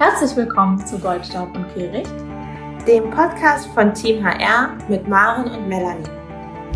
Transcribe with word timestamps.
Herzlich 0.00 0.36
willkommen 0.36 0.86
zu 0.86 0.96
Goldstaub 0.96 1.52
und 1.56 1.74
Kehricht, 1.74 2.14
dem 2.86 3.10
Podcast 3.10 3.66
von 3.70 3.92
Team 3.92 4.24
HR 4.24 4.78
mit 4.88 5.08
Maren 5.08 5.50
und 5.50 5.66
Melanie. 5.66 6.08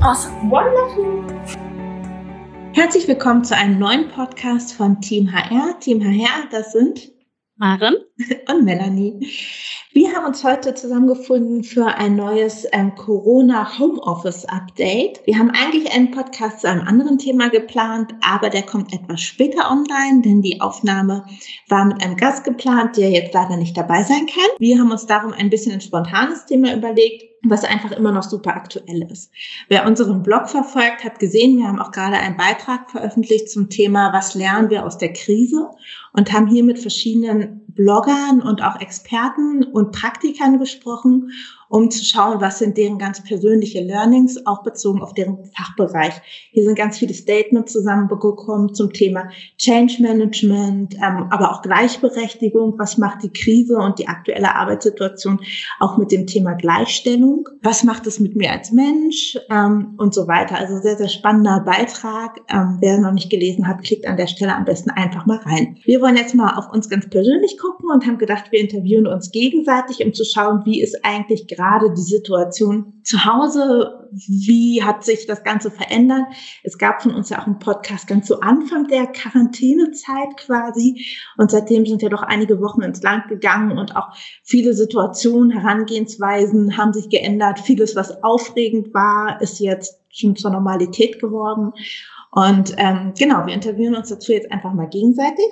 Awesome, 0.01 0.51
wonderful! 0.51 1.25
Herzlich 2.73 3.07
willkommen 3.07 3.45
zu 3.45 3.57
einem 3.57 3.79
neuen 3.79 4.09
Podcast 4.09 4.73
von 4.73 5.01
Team 5.01 5.33
HR. 5.33 5.79
Team 5.79 6.03
HR, 6.03 6.49
das 6.51 6.73
sind 6.73 7.13
Maren 7.63 7.95
und 8.51 8.65
Melanie. 8.65 9.25
Wir 9.93 10.13
haben 10.13 10.27
uns 10.27 10.43
heute 10.43 10.75
zusammengefunden 10.75 11.63
für 11.63 11.87
ein 11.87 12.17
neues 12.17 12.67
ähm, 12.73 12.97
Corona 12.97 13.79
Homeoffice 13.79 14.47
Update. 14.47 15.21
Wir 15.27 15.39
haben 15.39 15.51
eigentlich 15.51 15.93
einen 15.95 16.11
Podcast 16.11 16.63
zu 16.63 16.69
einem 16.69 16.89
anderen 16.89 17.19
Thema 17.19 17.51
geplant, 17.51 18.15
aber 18.21 18.51
der 18.51 18.63
kommt 18.63 18.93
etwas 18.93 19.21
später 19.21 19.71
online, 19.71 20.23
denn 20.23 20.43
die 20.43 20.61
Aufnahme 20.61 21.25
war 21.69 21.85
mit 21.85 22.03
einem 22.03 22.17
Gast 22.17 22.43
geplant, 22.43 22.97
der 22.97 23.11
jetzt 23.11 23.33
leider 23.33 23.57
nicht 23.57 23.77
dabei 23.77 24.03
sein 24.03 24.27
kann. 24.27 24.51
Wir 24.59 24.81
haben 24.81 24.91
uns 24.91 25.07
darum 25.07 25.33
ein 25.33 25.49
bisschen 25.49 25.75
ein 25.75 25.81
spontanes 25.81 26.47
Thema 26.47 26.75
überlegt 26.75 27.33
was 27.45 27.65
einfach 27.65 27.91
immer 27.93 28.13
noch 28.13 28.23
super 28.23 28.55
aktuell 28.55 29.03
ist. 29.11 29.33
Wer 29.69 29.87
unseren 29.87 30.23
Blog 30.23 30.49
verfolgt, 30.49 31.05
hat 31.05 31.19
gesehen, 31.19 31.59
wir 31.59 31.67
haben 31.67 31.81
auch 31.81 31.91
gerade 31.91 32.17
einen 32.17 32.37
Beitrag 32.37 32.91
veröffentlicht 32.91 33.51
zum 33.51 33.69
Thema, 33.69 34.13
was 34.13 34.35
lernen 34.35 34.71
wir 34.71 34.87
aus 34.87 34.99
der 34.99 35.13
Krise 35.13 35.71
und 36.13 36.33
haben 36.33 36.47
hier 36.47 36.63
mit 36.63 36.79
verschiedenen 36.79 37.62
Bloggern 37.75 38.41
und 38.41 38.63
auch 38.63 38.81
Experten 38.81 39.65
und 39.65 39.93
Praktikern 39.93 40.59
gesprochen 40.59 41.31
um 41.73 41.91
zu 41.91 42.05
schauen, 42.05 42.43
was 42.43 42.59
sind 42.59 42.77
deren 42.77 42.99
ganz 42.99 43.25
persönliche 43.25 43.81
Learnings, 43.81 44.45
auch 44.45 44.63
bezogen 44.63 45.01
auf 45.01 45.15
deren 45.15 45.39
Fachbereich. 45.57 46.13
Hier 46.51 46.65
sind 46.65 46.77
ganz 46.77 46.99
viele 46.99 47.15
Statements 47.15 47.73
zusammengekommen 47.73 48.75
zum 48.75 48.93
Thema 48.93 49.31
Change 49.57 50.03
Management, 50.03 50.95
ähm, 50.97 51.29
aber 51.31 51.51
auch 51.51 51.63
Gleichberechtigung. 51.63 52.75
Was 52.77 52.99
macht 52.99 53.23
die 53.23 53.33
Krise 53.33 53.79
und 53.79 53.99
die 53.99 54.07
aktuelle 54.07 54.55
Arbeitssituation 54.55 55.41
auch 55.81 55.97
mit 55.97 56.13
dem 56.13 56.27
Thema 56.27 56.53
Gleichstellung? 56.53 57.49
Was 57.63 57.85
macht 57.85 58.07
es 58.07 58.21
mit 58.21 58.37
mir 58.37 58.53
als 58.53 58.71
Mensch 58.71 59.39
ähm, 59.51 59.95
und 59.97 60.13
so 60.13 60.29
weiter? 60.29 60.59
Also 60.59 60.77
sehr, 60.77 60.99
sehr 60.99 61.09
spannender 61.09 61.61
Beitrag. 61.61 62.39
Ähm, 62.51 62.77
wer 62.81 62.99
noch 62.99 63.13
nicht 63.13 63.31
gelesen 63.31 63.67
hat, 63.67 63.83
klickt 63.83 64.07
an 64.07 64.19
der 64.19 64.27
Stelle 64.27 64.55
am 64.55 64.67
besten 64.67 64.91
einfach 64.91 65.25
mal 65.25 65.39
rein. 65.39 65.79
Wir 65.85 66.03
wollen 66.03 66.19
jetzt 66.19 66.35
mal 66.35 66.55
auf 66.59 66.71
uns 66.71 66.91
ganz 66.91 67.09
persönlich 67.09 67.57
gucken 67.57 67.89
und 67.91 68.07
haben 68.07 68.19
gedacht, 68.19 68.53
wir 68.53 68.61
interviewen 68.61 69.07
uns 69.07 69.31
gegenseitig, 69.31 70.05
um 70.05 70.13
zu 70.13 70.27
schauen, 70.27 70.61
wie 70.67 70.83
ist 70.83 71.03
eigentlich 71.03 71.47
gerade 71.47 71.62
gerade 71.63 71.93
die 71.93 72.03
Situation 72.03 72.93
zu 73.05 73.25
Hause? 73.25 74.09
Wie 74.11 74.83
hat 74.83 75.05
sich 75.05 75.27
das 75.27 75.45
Ganze 75.45 75.71
verändert? 75.71 76.25
Es 76.63 76.77
gab 76.77 77.03
von 77.03 77.15
uns 77.15 77.31
ja 77.31 77.41
auch 77.41 77.47
einen 77.47 77.61
Podcast 77.61 78.07
ganz 78.09 78.27
zu 78.27 78.41
Anfang 78.41 78.89
der 78.89 79.07
Quarantänezeit 79.07 80.37
quasi. 80.37 81.07
Und 81.39 81.51
seitdem 81.51 81.87
sind 81.87 82.03
ja 82.03 82.09
doch 82.09 82.23
einige 82.23 82.61
Wochen 82.61 82.83
ins 82.83 83.03
Land 83.03 83.29
gegangen 83.29 83.79
und 83.79 83.97
auch 83.97 84.09
viele 84.43 84.75
Situationen, 84.75 85.51
Herangehensweisen 85.51 86.77
haben 86.77 86.93
sich 86.93 87.09
geändert. 87.09 87.61
Vieles, 87.61 87.95
was 87.95 88.23
aufregend 88.23 88.93
war, 88.93 89.41
ist 89.41 89.61
jetzt 89.61 90.01
schon 90.11 90.37
zur 90.37 90.51
Normalität 90.51 91.21
geworden. 91.21 91.73
Und 92.33 92.75
ähm, 92.77 93.13
genau, 93.17 93.47
wir 93.47 93.55
interviewen 93.55 93.95
uns 93.95 94.09
dazu 94.09 94.33
jetzt 94.33 94.51
einfach 94.51 94.73
mal 94.73 94.89
gegenseitig. 94.89 95.47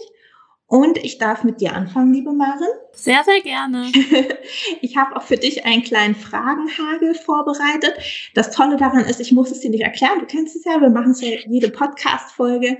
Und 0.71 0.99
ich 0.99 1.19
darf 1.19 1.43
mit 1.43 1.61
dir 1.61 1.75
anfangen, 1.75 2.15
liebe 2.15 2.33
Maren. 2.33 2.69
Sehr, 2.93 3.25
sehr 3.25 3.41
gerne. 3.41 3.91
ich 4.81 4.97
habe 4.97 5.17
auch 5.17 5.23
für 5.23 5.37
dich 5.37 5.65
einen 5.65 5.83
kleinen 5.83 6.15
Fragenhagel 6.15 7.17
vorbereitet. 7.17 7.93
Das 8.35 8.53
Tolle 8.53 8.77
daran 8.77 9.05
ist, 9.05 9.19
ich 9.19 9.33
muss 9.33 9.51
es 9.51 9.59
dir 9.59 9.71
nicht 9.71 9.83
erklären. 9.83 10.21
Du 10.21 10.27
kennst 10.27 10.55
es 10.55 10.65
ja, 10.65 10.81
wir 10.81 10.91
machen 10.91 11.11
es 11.11 11.23
ja 11.23 11.31
jede 11.48 11.71
Podcast-Folge 11.71 12.79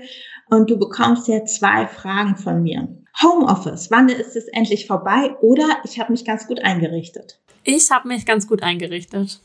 und 0.49 0.69
du 0.69 0.79
bekommst 0.79 1.27
ja 1.27 1.43
zwei 1.43 1.85
Fragen 1.85 2.37
von 2.37 2.63
mir. 2.63 2.87
Homeoffice, 3.21 3.91
wann 3.91 4.07
ist 4.07 4.37
es 4.37 4.47
endlich 4.47 4.87
vorbei? 4.87 5.35
Oder 5.41 5.81
ich 5.83 5.99
habe 5.99 6.13
mich 6.13 6.23
ganz 6.23 6.47
gut 6.47 6.63
eingerichtet. 6.63 7.41
Ich 7.65 7.91
habe 7.91 8.07
mich 8.07 8.25
ganz 8.25 8.47
gut 8.47 8.63
eingerichtet. 8.63 9.41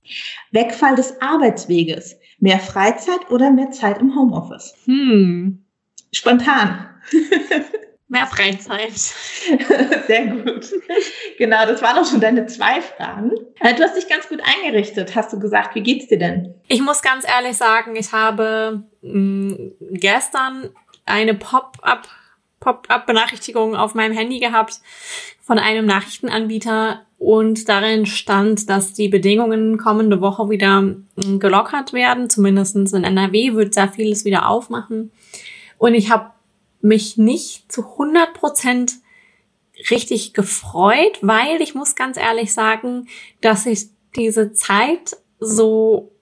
Wegfall 0.53 0.95
des 0.95 1.21
Arbeitsweges, 1.21 2.15
mehr 2.39 2.61
Freizeit 2.61 3.29
oder 3.29 3.51
mehr 3.51 3.73
Zeit 3.73 4.01
im 4.01 4.15
Homeoffice? 4.15 4.73
Hm. 4.85 5.65
Spontan. 6.13 6.91
Mehr 8.09 8.27
Freizeit. 8.27 8.93
Sehr 10.07 10.27
gut. 10.27 10.67
Genau, 11.39 11.67
das 11.67 11.83
waren 11.83 11.99
auch 11.99 12.09
schon 12.09 12.21
deine 12.21 12.47
zwei 12.47 12.81
Fragen. 12.81 13.33
Äh, 13.59 13.75
du 13.75 13.83
hast 13.83 13.97
dich 13.97 14.09
ganz 14.09 14.29
gut 14.29 14.41
eingerichtet, 14.45 15.17
hast 15.17 15.33
du 15.33 15.41
gesagt. 15.41 15.75
Wie 15.75 15.83
geht's 15.83 16.07
dir 16.07 16.19
denn? 16.19 16.55
Ich 16.69 16.81
muss 16.81 17.03
ganz 17.03 17.27
ehrlich 17.27 17.57
sagen, 17.57 17.97
ich 17.97 18.13
habe 18.13 18.85
mh, 19.03 19.55
mm, 19.55 19.73
gestern 19.93 20.71
eine 21.05 21.35
Pop-up 21.35 22.09
Pop-up-Benachrichtigung 22.61 23.77
auf 23.77 23.95
meinem 23.95 24.17
Handy 24.17 24.41
gehabt 24.41 24.81
von 25.43 25.59
einem 25.59 25.85
Nachrichtenanbieter 25.85 27.03
und 27.19 27.69
darin 27.69 28.07
stand, 28.07 28.69
dass 28.69 28.93
die 28.93 29.09
Bedingungen 29.09 29.79
kommende 29.79 30.21
Woche 30.21 30.49
wieder 30.49 30.83
mm, 30.83 31.39
gelockert 31.39 31.93
werden. 31.93 32.31
Zumindestens 32.31 32.93
in 32.93 33.05
NRW 33.05 33.55
wird 33.55 33.75
sehr 33.75 33.89
vieles 33.89 34.25
wieder 34.25 34.49
aufmachen. 34.49 35.13
Und 35.79 35.95
ich 35.95 36.11
habe 36.11 36.31
mich 36.81 37.17
nicht 37.17 37.71
zu 37.71 37.83
100 37.83 38.35
Prozent 38.35 38.93
richtig 39.91 40.33
gefreut, 40.33 41.19
weil 41.23 41.61
ich 41.61 41.75
muss 41.75 41.95
ganz 41.95 42.17
ehrlich 42.17 42.53
sagen, 42.53 43.09
dass 43.41 43.67
ich 43.67 43.89
diese 44.15 44.53
Zeit 44.53 45.17
so 45.39 46.13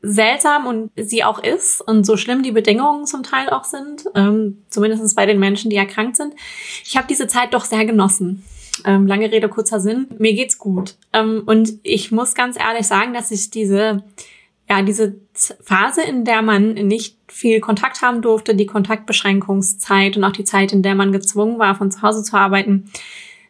seltsam 0.00 0.66
und 0.66 0.90
sie 0.96 1.22
auch 1.22 1.42
ist 1.42 1.80
und 1.80 2.04
so 2.04 2.16
schlimm 2.16 2.42
die 2.42 2.50
Bedingungen 2.50 3.06
zum 3.06 3.22
Teil 3.22 3.50
auch 3.50 3.64
sind, 3.64 4.04
ähm, 4.14 4.62
zumindest 4.68 5.14
bei 5.14 5.26
den 5.26 5.38
Menschen, 5.38 5.70
die 5.70 5.76
erkrankt 5.76 6.16
sind. 6.16 6.34
Ich 6.84 6.96
habe 6.96 7.06
diese 7.06 7.28
Zeit 7.28 7.54
doch 7.54 7.64
sehr 7.64 7.84
genossen. 7.84 8.44
Ähm, 8.84 9.06
lange 9.06 9.30
Rede, 9.30 9.48
kurzer 9.48 9.78
Sinn. 9.78 10.08
Mir 10.18 10.32
geht's 10.32 10.58
gut. 10.58 10.96
Ähm, 11.12 11.42
und 11.46 11.74
ich 11.84 12.10
muss 12.10 12.34
ganz 12.34 12.58
ehrlich 12.58 12.86
sagen, 12.86 13.14
dass 13.14 13.30
ich 13.30 13.50
diese 13.50 14.02
ja, 14.72 14.82
diese 14.82 15.16
Phase, 15.60 16.02
in 16.02 16.24
der 16.24 16.40
man 16.40 16.72
nicht 16.72 17.18
viel 17.28 17.60
Kontakt 17.60 18.00
haben 18.00 18.22
durfte, 18.22 18.54
die 18.54 18.64
Kontaktbeschränkungszeit 18.64 20.16
und 20.16 20.24
auch 20.24 20.32
die 20.32 20.44
Zeit, 20.44 20.72
in 20.72 20.82
der 20.82 20.94
man 20.94 21.12
gezwungen 21.12 21.58
war, 21.58 21.74
von 21.74 21.90
zu 21.90 22.00
Hause 22.00 22.22
zu 22.22 22.36
arbeiten, 22.36 22.90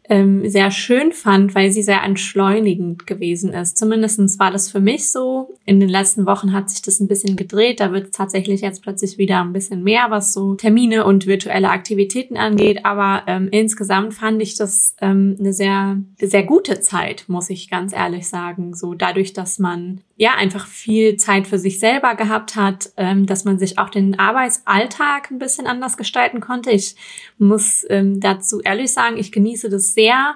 ähm, 0.08 0.48
sehr 0.48 0.72
schön 0.72 1.12
fand, 1.12 1.54
weil 1.54 1.70
sie 1.70 1.82
sehr 1.82 2.02
entschleunigend 2.02 3.06
gewesen 3.06 3.52
ist. 3.52 3.78
Zumindestens 3.78 4.38
war 4.38 4.50
das 4.50 4.68
für 4.68 4.80
mich 4.80 5.12
so. 5.12 5.54
In 5.64 5.78
den 5.78 5.88
letzten 5.88 6.26
Wochen 6.26 6.52
hat 6.52 6.70
sich 6.70 6.82
das 6.82 6.98
ein 6.98 7.06
bisschen 7.06 7.36
gedreht. 7.36 7.78
Da 7.78 7.92
wird 7.92 8.06
es 8.06 8.10
tatsächlich 8.10 8.62
jetzt 8.62 8.82
plötzlich 8.82 9.16
wieder 9.16 9.40
ein 9.40 9.52
bisschen 9.52 9.84
mehr, 9.84 10.06
was 10.08 10.32
so 10.32 10.54
Termine 10.54 11.04
und 11.06 11.26
virtuelle 11.26 11.70
Aktivitäten 11.70 12.36
angeht. 12.36 12.84
Aber 12.84 13.22
ähm, 13.28 13.48
insgesamt 13.52 14.14
fand 14.14 14.42
ich 14.42 14.56
das 14.56 14.96
ähm, 15.00 15.36
eine 15.38 15.52
sehr, 15.52 15.98
sehr 16.20 16.42
gute 16.42 16.80
Zeit, 16.80 17.24
muss 17.28 17.48
ich 17.48 17.70
ganz 17.70 17.92
ehrlich 17.92 18.28
sagen. 18.28 18.74
So 18.74 18.94
dadurch, 18.94 19.32
dass 19.32 19.60
man 19.60 20.00
ja 20.16 20.34
einfach 20.34 20.66
viel 20.66 21.16
Zeit 21.16 21.46
für 21.46 21.58
sich 21.58 21.78
selber 21.78 22.14
gehabt 22.14 22.56
hat, 22.56 22.90
ähm, 22.96 23.26
dass 23.26 23.44
man 23.44 23.58
sich 23.58 23.78
auch 23.78 23.88
den 23.88 24.18
Arbeitsalltag 24.18 25.30
ein 25.30 25.38
bisschen 25.38 25.66
anders 25.66 25.96
gestalten 25.96 26.40
konnte. 26.40 26.70
Ich 26.70 26.96
muss 27.38 27.84
ähm, 27.88 28.20
dazu 28.20 28.60
ehrlich 28.60 28.92
sagen, 28.92 29.16
ich 29.16 29.32
genieße 29.32 29.68
das 29.68 29.94
sehr, 29.94 30.34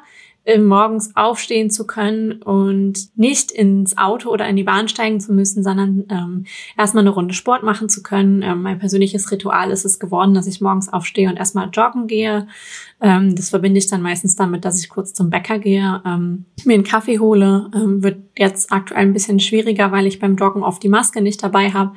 morgens 0.59 1.15
aufstehen 1.17 1.71
zu 1.71 1.87
können 1.87 2.41
und 2.43 3.17
nicht 3.17 3.51
ins 3.51 3.99
Auto 3.99 4.31
oder 4.31 4.49
in 4.49 4.57
die 4.57 4.63
Bahn 4.63 4.89
steigen 4.89 5.21
zu 5.21 5.33
müssen, 5.33 5.63
sondern 5.65 6.05
ähm, 6.09 6.45
erstmal 6.79 7.03
eine 7.03 7.11
Runde 7.11 7.35
Sport 7.35 7.65
machen 7.65 7.89
zu 7.89 8.03
können. 8.03 8.43
Ähm, 8.43 8.63
mein 8.63 8.79
persönliches 8.79 9.31
Ritual 9.31 9.71
ist 9.71 9.85
es 9.85 9.99
geworden, 9.99 10.35
dass 10.35 10.47
ich 10.47 10.61
morgens 10.61 10.93
aufstehe 10.93 11.29
und 11.29 11.37
erstmal 11.37 11.69
joggen 11.71 12.07
gehe. 12.07 12.47
Ähm, 13.01 13.35
das 13.35 13.51
verbinde 13.51 13.79
ich 13.79 13.89
dann 13.89 14.03
meistens 14.03 14.37
damit, 14.37 14.65
dass 14.65 14.81
ich 14.81 14.89
kurz 14.89 15.13
zum 15.13 15.31
Bäcker 15.31 15.59
gehe, 15.59 16.01
ähm, 16.07 16.45
mir 16.65 16.75
einen 16.75 16.85
Kaffee 16.85 17.19
hole. 17.19 17.71
Ähm, 17.75 18.03
wird 18.03 18.19
jetzt 18.39 18.73
aktuell 18.73 19.03
ein 19.03 19.13
bisschen 19.13 19.41
schwieriger, 19.41 19.91
weil 19.91 20.07
ich 20.07 20.21
beim 20.21 20.37
Joggen 20.37 20.63
oft 20.63 20.83
die 20.83 20.89
Maske 20.89 21.21
nicht 21.21 21.43
dabei 21.43 21.73
habe. 21.73 21.93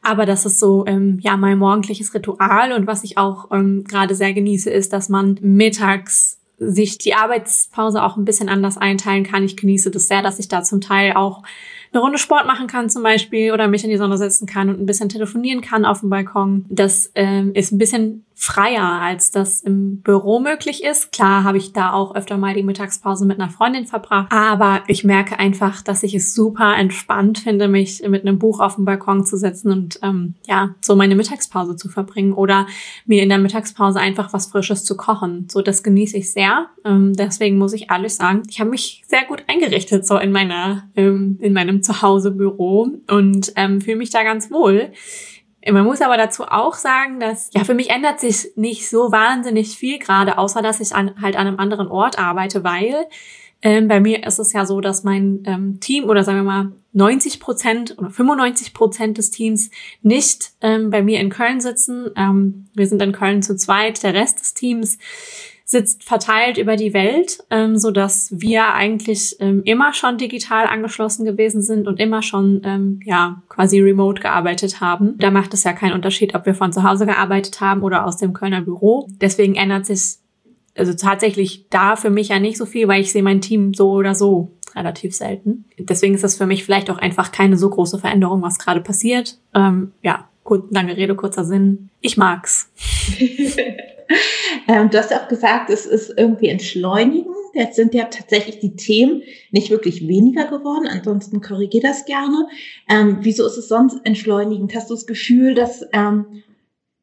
Aber 0.00 0.26
das 0.26 0.46
ist 0.46 0.58
so 0.58 0.84
ähm, 0.86 1.18
ja 1.20 1.36
mein 1.36 1.58
morgendliches 1.58 2.12
Ritual 2.14 2.72
und 2.72 2.86
was 2.86 3.04
ich 3.04 3.18
auch 3.18 3.50
ähm, 3.52 3.84
gerade 3.84 4.14
sehr 4.14 4.32
genieße, 4.32 4.70
ist, 4.70 4.92
dass 4.92 5.08
man 5.08 5.38
mittags 5.42 6.41
sich 6.70 6.98
die 6.98 7.14
Arbeitspause 7.14 8.02
auch 8.02 8.16
ein 8.16 8.24
bisschen 8.24 8.48
anders 8.48 8.78
einteilen 8.78 9.24
kann. 9.24 9.44
Ich 9.44 9.56
genieße 9.56 9.90
das 9.90 10.08
sehr, 10.08 10.22
dass 10.22 10.38
ich 10.38 10.48
da 10.48 10.62
zum 10.62 10.80
Teil 10.80 11.14
auch 11.14 11.42
eine 11.92 12.02
Runde 12.02 12.18
Sport 12.18 12.46
machen 12.46 12.66
kann 12.66 12.88
zum 12.88 13.02
Beispiel 13.02 13.52
oder 13.52 13.68
mich 13.68 13.84
in 13.84 13.90
die 13.90 13.96
Sonne 13.96 14.16
setzen 14.16 14.46
kann 14.46 14.68
und 14.68 14.80
ein 14.80 14.86
bisschen 14.86 15.08
telefonieren 15.08 15.60
kann 15.60 15.84
auf 15.84 16.00
dem 16.00 16.10
Balkon. 16.10 16.64
Das 16.68 17.10
ähm, 17.14 17.52
ist 17.54 17.72
ein 17.72 17.78
bisschen 17.78 18.24
freier, 18.42 19.00
als 19.00 19.30
das 19.30 19.60
im 19.60 20.00
Büro 20.00 20.40
möglich 20.40 20.82
ist. 20.82 21.12
Klar 21.12 21.44
habe 21.44 21.58
ich 21.58 21.72
da 21.72 21.92
auch 21.92 22.16
öfter 22.16 22.38
mal 22.38 22.54
die 22.54 22.64
Mittagspause 22.64 23.24
mit 23.24 23.38
einer 23.38 23.50
Freundin 23.50 23.86
verbracht, 23.86 24.32
aber 24.32 24.82
ich 24.88 25.04
merke 25.04 25.38
einfach, 25.38 25.80
dass 25.80 26.02
ich 26.02 26.12
es 26.12 26.34
super 26.34 26.76
entspannt 26.76 27.38
finde, 27.38 27.68
mich 27.68 28.02
mit 28.08 28.26
einem 28.26 28.40
Buch 28.40 28.58
auf 28.58 28.74
dem 28.74 28.84
Balkon 28.84 29.24
zu 29.24 29.36
setzen 29.36 29.70
und 29.70 30.00
ähm, 30.02 30.34
ja, 30.48 30.74
so 30.80 30.96
meine 30.96 31.14
Mittagspause 31.14 31.76
zu 31.76 31.88
verbringen 31.88 32.32
oder 32.32 32.66
mir 33.06 33.22
in 33.22 33.28
der 33.28 33.38
Mittagspause 33.38 34.00
einfach 34.00 34.32
was 34.32 34.46
Frisches 34.46 34.84
zu 34.84 34.96
kochen. 34.96 35.46
So, 35.48 35.62
das 35.62 35.84
genieße 35.84 36.16
ich 36.16 36.32
sehr. 36.32 36.66
Ähm, 36.84 37.12
deswegen 37.14 37.58
muss 37.58 37.74
ich 37.74 37.90
ehrlich 37.92 38.14
sagen, 38.14 38.42
ich 38.48 38.58
habe 38.58 38.70
mich 38.70 39.04
sehr 39.06 39.24
gut 39.24 39.44
eingerichtet 39.46 40.04
so 40.04 40.18
in 40.18 40.32
meiner, 40.32 40.88
ähm, 40.96 41.38
in 41.40 41.52
meinem 41.52 41.81
Zuhausebüro 41.82 42.90
und 43.08 43.52
ähm, 43.56 43.80
fühle 43.80 43.96
mich 43.96 44.10
da 44.10 44.22
ganz 44.22 44.50
wohl. 44.50 44.92
Man 45.70 45.84
muss 45.84 46.00
aber 46.00 46.16
dazu 46.16 46.44
auch 46.44 46.74
sagen, 46.74 47.20
dass 47.20 47.50
ja 47.54 47.62
für 47.62 47.74
mich 47.74 47.90
ändert 47.90 48.18
sich 48.18 48.48
nicht 48.56 48.88
so 48.88 49.12
wahnsinnig 49.12 49.76
viel 49.76 49.98
gerade, 50.00 50.36
außer 50.36 50.60
dass 50.60 50.80
ich 50.80 50.92
an, 50.92 51.22
halt 51.22 51.36
an 51.36 51.46
einem 51.46 51.58
anderen 51.58 51.86
Ort 51.86 52.18
arbeite, 52.18 52.64
weil 52.64 53.06
ähm, 53.62 53.86
bei 53.86 54.00
mir 54.00 54.26
ist 54.26 54.40
es 54.40 54.52
ja 54.52 54.66
so, 54.66 54.80
dass 54.80 55.04
mein 55.04 55.44
ähm, 55.46 55.78
Team 55.78 56.04
oder 56.04 56.24
sagen 56.24 56.38
wir 56.38 56.42
mal 56.42 56.72
90 56.94 57.38
Prozent 57.38 57.96
oder 57.96 58.10
95 58.10 58.74
Prozent 58.74 59.18
des 59.18 59.30
Teams 59.30 59.70
nicht 60.02 60.50
ähm, 60.60 60.90
bei 60.90 61.02
mir 61.02 61.20
in 61.20 61.30
Köln 61.30 61.60
sitzen. 61.60 62.10
Ähm, 62.16 62.66
wir 62.74 62.88
sind 62.88 63.00
in 63.00 63.12
Köln 63.12 63.42
zu 63.42 63.56
zweit. 63.56 64.02
Der 64.02 64.14
Rest 64.14 64.40
des 64.40 64.54
Teams 64.54 64.98
sitzt 65.72 66.04
verteilt 66.04 66.58
über 66.58 66.76
die 66.76 66.94
Welt, 66.94 67.38
ähm, 67.50 67.76
so 67.76 67.90
dass 67.90 68.28
wir 68.30 68.74
eigentlich 68.74 69.36
ähm, 69.40 69.62
immer 69.64 69.92
schon 69.92 70.18
digital 70.18 70.66
angeschlossen 70.66 71.24
gewesen 71.24 71.62
sind 71.62 71.88
und 71.88 71.98
immer 71.98 72.22
schon 72.22 72.60
ähm, 72.64 73.00
ja 73.04 73.42
quasi 73.48 73.80
remote 73.80 74.22
gearbeitet 74.22 74.80
haben. 74.80 75.16
Da 75.18 75.30
macht 75.30 75.52
es 75.54 75.64
ja 75.64 75.72
keinen 75.72 75.94
Unterschied, 75.94 76.34
ob 76.34 76.46
wir 76.46 76.54
von 76.54 76.72
zu 76.72 76.84
Hause 76.84 77.06
gearbeitet 77.06 77.60
haben 77.60 77.82
oder 77.82 78.06
aus 78.06 78.18
dem 78.18 78.34
Kölner 78.34 78.60
Büro. 78.60 79.08
Deswegen 79.20 79.56
ändert 79.56 79.86
sich 79.86 80.18
also 80.76 80.92
tatsächlich 80.94 81.66
da 81.70 81.96
für 81.96 82.10
mich 82.10 82.28
ja 82.28 82.38
nicht 82.38 82.58
so 82.58 82.66
viel, 82.66 82.86
weil 82.86 83.00
ich 83.00 83.10
sehe 83.10 83.22
mein 83.22 83.40
Team 83.40 83.74
so 83.74 83.90
oder 83.90 84.14
so 84.14 84.52
relativ 84.74 85.14
selten. 85.14 85.64
Deswegen 85.78 86.14
ist 86.14 86.24
das 86.24 86.36
für 86.36 86.46
mich 86.46 86.64
vielleicht 86.64 86.90
auch 86.90 86.98
einfach 86.98 87.32
keine 87.32 87.56
so 87.56 87.68
große 87.68 87.98
Veränderung, 87.98 88.42
was 88.42 88.58
gerade 88.58 88.80
passiert. 88.80 89.38
Ähm, 89.54 89.92
ja, 90.02 90.28
lange 90.70 90.96
Rede, 90.96 91.14
kurzer 91.14 91.44
Sinn. 91.44 91.88
Ich 92.00 92.16
mag's. 92.16 92.70
ähm, 94.68 94.90
du 94.90 94.98
hast 94.98 95.14
auch 95.14 95.28
gesagt, 95.28 95.70
es 95.70 95.86
ist 95.86 96.14
irgendwie 96.16 96.48
entschleunigen. 96.48 97.32
Jetzt 97.54 97.76
sind 97.76 97.94
ja 97.94 98.04
tatsächlich 98.04 98.60
die 98.60 98.76
Themen 98.76 99.22
nicht 99.50 99.70
wirklich 99.70 100.06
weniger 100.08 100.46
geworden. 100.46 100.86
Ansonsten 100.88 101.40
korrigier 101.40 101.82
das 101.82 102.04
gerne. 102.06 102.48
Ähm, 102.88 103.18
wieso 103.20 103.46
ist 103.46 103.56
es 103.56 103.68
sonst 103.68 104.00
entschleunigend? 104.04 104.74
Hast 104.74 104.90
du 104.90 104.94
das 104.94 105.06
Gefühl, 105.06 105.54
dass, 105.54 105.84
ähm, 105.92 106.42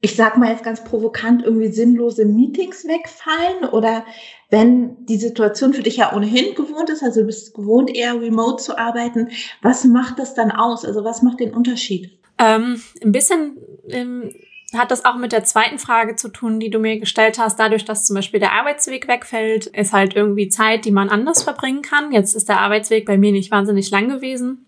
ich 0.01 0.15
sag 0.15 0.37
mal 0.37 0.51
jetzt 0.51 0.63
ganz 0.63 0.83
provokant, 0.83 1.43
irgendwie 1.43 1.71
sinnlose 1.71 2.25
Meetings 2.25 2.85
wegfallen? 2.85 3.69
Oder 3.71 4.05
wenn 4.49 5.05
die 5.05 5.17
Situation 5.17 5.73
für 5.73 5.83
dich 5.83 5.97
ja 5.97 6.15
ohnehin 6.15 6.55
gewohnt 6.55 6.89
ist, 6.89 7.03
also 7.03 7.21
du 7.21 7.27
bist 7.27 7.53
gewohnt, 7.53 7.95
eher 7.95 8.19
remote 8.19 8.63
zu 8.63 8.77
arbeiten, 8.77 9.29
was 9.61 9.83
macht 9.83 10.17
das 10.17 10.33
dann 10.33 10.51
aus? 10.51 10.83
Also 10.85 11.03
was 11.03 11.21
macht 11.21 11.39
den 11.39 11.53
Unterschied? 11.53 12.19
Ähm, 12.39 12.81
ein 13.03 13.11
bisschen 13.11 13.57
ähm, 13.89 14.31
hat 14.73 14.91
das 14.91 15.05
auch 15.05 15.15
mit 15.15 15.31
der 15.31 15.43
zweiten 15.43 15.79
Frage 15.79 16.15
zu 16.15 16.29
tun, 16.29 16.59
die 16.59 16.69
du 16.69 16.79
mir 16.79 16.99
gestellt 16.99 17.39
hast. 17.39 17.59
Dadurch, 17.59 17.85
dass 17.85 18.05
zum 18.05 18.15
Beispiel 18.15 18.39
der 18.39 18.53
Arbeitsweg 18.53 19.07
wegfällt, 19.07 19.67
ist 19.67 19.93
halt 19.93 20.15
irgendwie 20.15 20.49
Zeit, 20.49 20.85
die 20.85 20.91
man 20.91 21.09
anders 21.09 21.43
verbringen 21.43 21.81
kann. 21.81 22.11
Jetzt 22.11 22.35
ist 22.35 22.49
der 22.49 22.59
Arbeitsweg 22.59 23.05
bei 23.05 23.17
mir 23.17 23.31
nicht 23.31 23.51
wahnsinnig 23.51 23.89
lang 23.89 24.09
gewesen. 24.09 24.65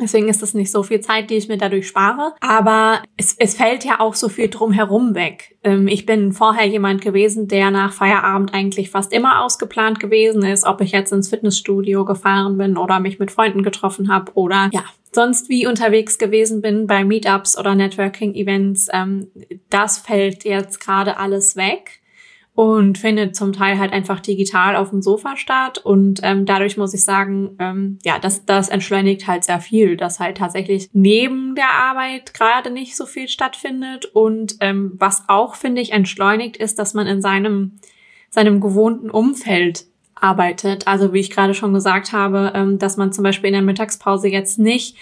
Deswegen 0.00 0.28
ist 0.28 0.42
das 0.42 0.54
nicht 0.54 0.70
so 0.70 0.82
viel 0.82 1.00
Zeit, 1.00 1.30
die 1.30 1.36
ich 1.36 1.48
mir 1.48 1.56
dadurch 1.56 1.88
spare. 1.88 2.34
Aber 2.40 3.02
es, 3.16 3.34
es 3.38 3.54
fällt 3.54 3.84
ja 3.84 4.00
auch 4.00 4.14
so 4.14 4.28
viel 4.28 4.48
drumherum 4.48 5.14
weg. 5.14 5.56
Ähm, 5.64 5.88
ich 5.88 6.04
bin 6.04 6.32
vorher 6.32 6.66
jemand 6.66 7.00
gewesen, 7.00 7.48
der 7.48 7.70
nach 7.70 7.92
Feierabend 7.92 8.52
eigentlich 8.52 8.90
fast 8.90 9.12
immer 9.12 9.42
ausgeplant 9.42 9.98
gewesen 9.98 10.44
ist, 10.44 10.66
ob 10.66 10.80
ich 10.80 10.92
jetzt 10.92 11.12
ins 11.12 11.28
Fitnessstudio 11.28 12.04
gefahren 12.04 12.58
bin 12.58 12.76
oder 12.76 13.00
mich 13.00 13.18
mit 13.18 13.30
Freunden 13.30 13.62
getroffen 13.62 14.12
habe 14.12 14.32
oder 14.34 14.68
ja, 14.72 14.84
sonst 15.16 15.48
wie 15.48 15.66
unterwegs 15.66 16.18
gewesen 16.18 16.62
bin 16.62 16.86
bei 16.86 17.04
Meetups 17.04 17.58
oder 17.58 17.74
Networking-Events. 17.74 18.88
Ähm, 18.92 19.26
das 19.68 19.98
fällt 19.98 20.44
jetzt 20.44 20.78
gerade 20.78 21.16
alles 21.16 21.56
weg 21.56 22.02
und 22.54 22.96
findet 22.98 23.34
zum 23.34 23.52
Teil 23.52 23.78
halt 23.78 23.92
einfach 23.92 24.20
digital 24.20 24.76
auf 24.76 24.90
dem 24.90 25.02
Sofa 25.02 25.36
statt. 25.36 25.78
Und 25.78 26.20
ähm, 26.22 26.46
dadurch 26.46 26.76
muss 26.76 26.94
ich 26.94 27.02
sagen, 27.02 27.56
ähm, 27.58 27.98
ja, 28.04 28.18
das, 28.18 28.46
das 28.46 28.68
entschleunigt 28.68 29.26
halt 29.26 29.44
sehr 29.44 29.60
viel, 29.60 29.96
dass 29.96 30.20
halt 30.20 30.36
tatsächlich 30.36 30.90
neben 30.92 31.54
der 31.54 31.70
Arbeit 31.70 32.32
gerade 32.32 32.70
nicht 32.70 32.94
so 32.96 33.04
viel 33.04 33.28
stattfindet. 33.28 34.06
Und 34.06 34.56
ähm, 34.60 34.92
was 34.96 35.24
auch, 35.28 35.54
finde 35.54 35.82
ich, 35.82 35.92
entschleunigt 35.92 36.56
ist, 36.56 36.78
dass 36.78 36.94
man 36.94 37.06
in 37.06 37.20
seinem, 37.20 37.78
seinem 38.30 38.60
gewohnten 38.60 39.10
Umfeld 39.10 39.86
arbeitet. 40.16 40.86
Also 40.88 41.12
wie 41.12 41.20
ich 41.20 41.30
gerade 41.30 41.54
schon 41.54 41.72
gesagt 41.72 42.12
habe, 42.12 42.52
ähm, 42.54 42.78
dass 42.78 42.96
man 42.96 43.12
zum 43.12 43.22
Beispiel 43.22 43.48
in 43.48 43.54
der 43.54 43.62
Mittagspause 43.62 44.28
jetzt 44.28 44.58
nicht 44.58 44.96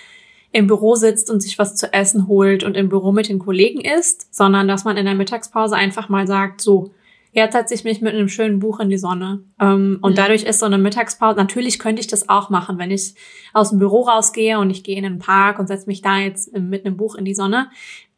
im 0.52 0.66
Büro 0.66 0.94
sitzt 0.94 1.30
und 1.30 1.40
sich 1.40 1.58
was 1.58 1.74
zu 1.74 1.92
essen 1.92 2.28
holt 2.28 2.62
und 2.62 2.76
im 2.76 2.88
Büro 2.88 3.10
mit 3.10 3.28
den 3.28 3.38
Kollegen 3.38 3.80
isst, 3.80 4.32
sondern 4.34 4.68
dass 4.68 4.84
man 4.84 4.96
in 4.96 5.04
der 5.04 5.14
Mittagspause 5.14 5.74
einfach 5.74 6.08
mal 6.08 6.26
sagt, 6.26 6.60
so, 6.60 6.92
Jetzt 7.34 7.54
setze 7.54 7.74
ich 7.74 7.82
mich 7.82 8.00
mit 8.00 8.14
einem 8.14 8.28
schönen 8.28 8.60
Buch 8.60 8.78
in 8.78 8.88
die 8.88 8.96
Sonne. 8.96 9.42
Ähm, 9.60 9.98
und 10.02 10.12
mhm. 10.12 10.16
dadurch 10.16 10.44
ist 10.44 10.60
so 10.60 10.66
eine 10.66 10.78
Mittagspause, 10.78 11.36
natürlich 11.36 11.80
könnte 11.80 11.98
ich 11.98 12.06
das 12.06 12.28
auch 12.28 12.48
machen, 12.48 12.78
wenn 12.78 12.92
ich 12.92 13.14
aus 13.52 13.70
dem 13.70 13.80
Büro 13.80 14.02
rausgehe 14.02 14.60
und 14.60 14.70
ich 14.70 14.84
gehe 14.84 14.96
in 14.96 15.02
den 15.02 15.18
Park 15.18 15.58
und 15.58 15.66
setze 15.66 15.88
mich 15.88 16.00
da 16.00 16.18
jetzt 16.18 16.56
mit 16.56 16.86
einem 16.86 16.96
Buch 16.96 17.16
in 17.16 17.24
die 17.24 17.34
Sonne. 17.34 17.70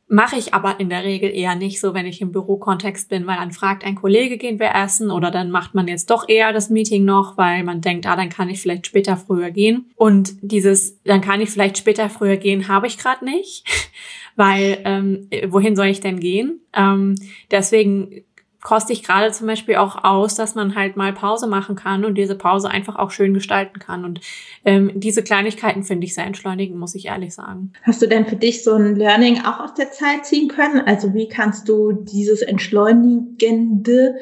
Mache 0.08 0.36
ich 0.36 0.54
aber 0.54 0.78
in 0.78 0.88
der 0.88 1.02
Regel 1.02 1.30
eher 1.34 1.56
nicht 1.56 1.80
so, 1.80 1.92
wenn 1.92 2.06
ich 2.06 2.20
im 2.20 2.30
Bürokontext 2.30 3.08
bin, 3.08 3.26
weil 3.26 3.38
dann 3.38 3.50
fragt 3.50 3.84
ein 3.84 3.96
Kollege, 3.96 4.38
gehen 4.38 4.60
wir 4.60 4.72
essen 4.72 5.10
oder 5.10 5.32
dann 5.32 5.50
macht 5.50 5.74
man 5.74 5.88
jetzt 5.88 6.10
doch 6.10 6.28
eher 6.28 6.52
das 6.52 6.70
Meeting 6.70 7.04
noch, 7.04 7.36
weil 7.36 7.64
man 7.64 7.80
denkt, 7.80 8.06
ah, 8.06 8.14
dann 8.14 8.28
kann 8.28 8.48
ich 8.48 8.60
vielleicht 8.60 8.86
später 8.86 9.16
früher 9.16 9.50
gehen. 9.50 9.90
Und 9.96 10.34
dieses, 10.42 11.02
dann 11.02 11.22
kann 11.22 11.40
ich 11.40 11.50
vielleicht 11.50 11.76
später 11.76 12.08
früher 12.08 12.36
gehen, 12.36 12.68
habe 12.68 12.86
ich 12.86 12.98
gerade 12.98 13.24
nicht, 13.24 13.64
weil 14.36 14.78
ähm, 14.84 15.28
wohin 15.48 15.74
soll 15.74 15.86
ich 15.86 16.00
denn 16.00 16.20
gehen? 16.20 16.60
Ähm, 16.72 17.16
deswegen 17.50 18.22
koste 18.66 18.92
ich 18.92 19.04
gerade 19.04 19.30
zum 19.30 19.46
Beispiel 19.46 19.76
auch 19.76 20.02
aus, 20.02 20.34
dass 20.34 20.56
man 20.56 20.74
halt 20.74 20.96
mal 20.96 21.12
Pause 21.12 21.46
machen 21.46 21.76
kann 21.76 22.04
und 22.04 22.16
diese 22.16 22.34
Pause 22.34 22.68
einfach 22.68 22.96
auch 22.96 23.12
schön 23.12 23.32
gestalten 23.32 23.78
kann. 23.78 24.04
Und 24.04 24.18
ähm, 24.64 24.90
diese 24.92 25.22
Kleinigkeiten 25.22 25.84
finde 25.84 26.04
ich 26.04 26.14
sehr 26.14 26.24
entschleunigend, 26.24 26.76
muss 26.76 26.96
ich 26.96 27.06
ehrlich 27.06 27.32
sagen. 27.32 27.72
Hast 27.84 28.02
du 28.02 28.08
denn 28.08 28.26
für 28.26 28.34
dich 28.34 28.64
so 28.64 28.74
ein 28.74 28.96
Learning 28.96 29.38
auch 29.44 29.60
aus 29.60 29.74
der 29.74 29.92
Zeit 29.92 30.26
ziehen 30.26 30.48
können? 30.48 30.80
Also 30.80 31.14
wie 31.14 31.28
kannst 31.28 31.68
du 31.68 31.92
dieses 31.92 32.42
Entschleunigende 32.42 34.16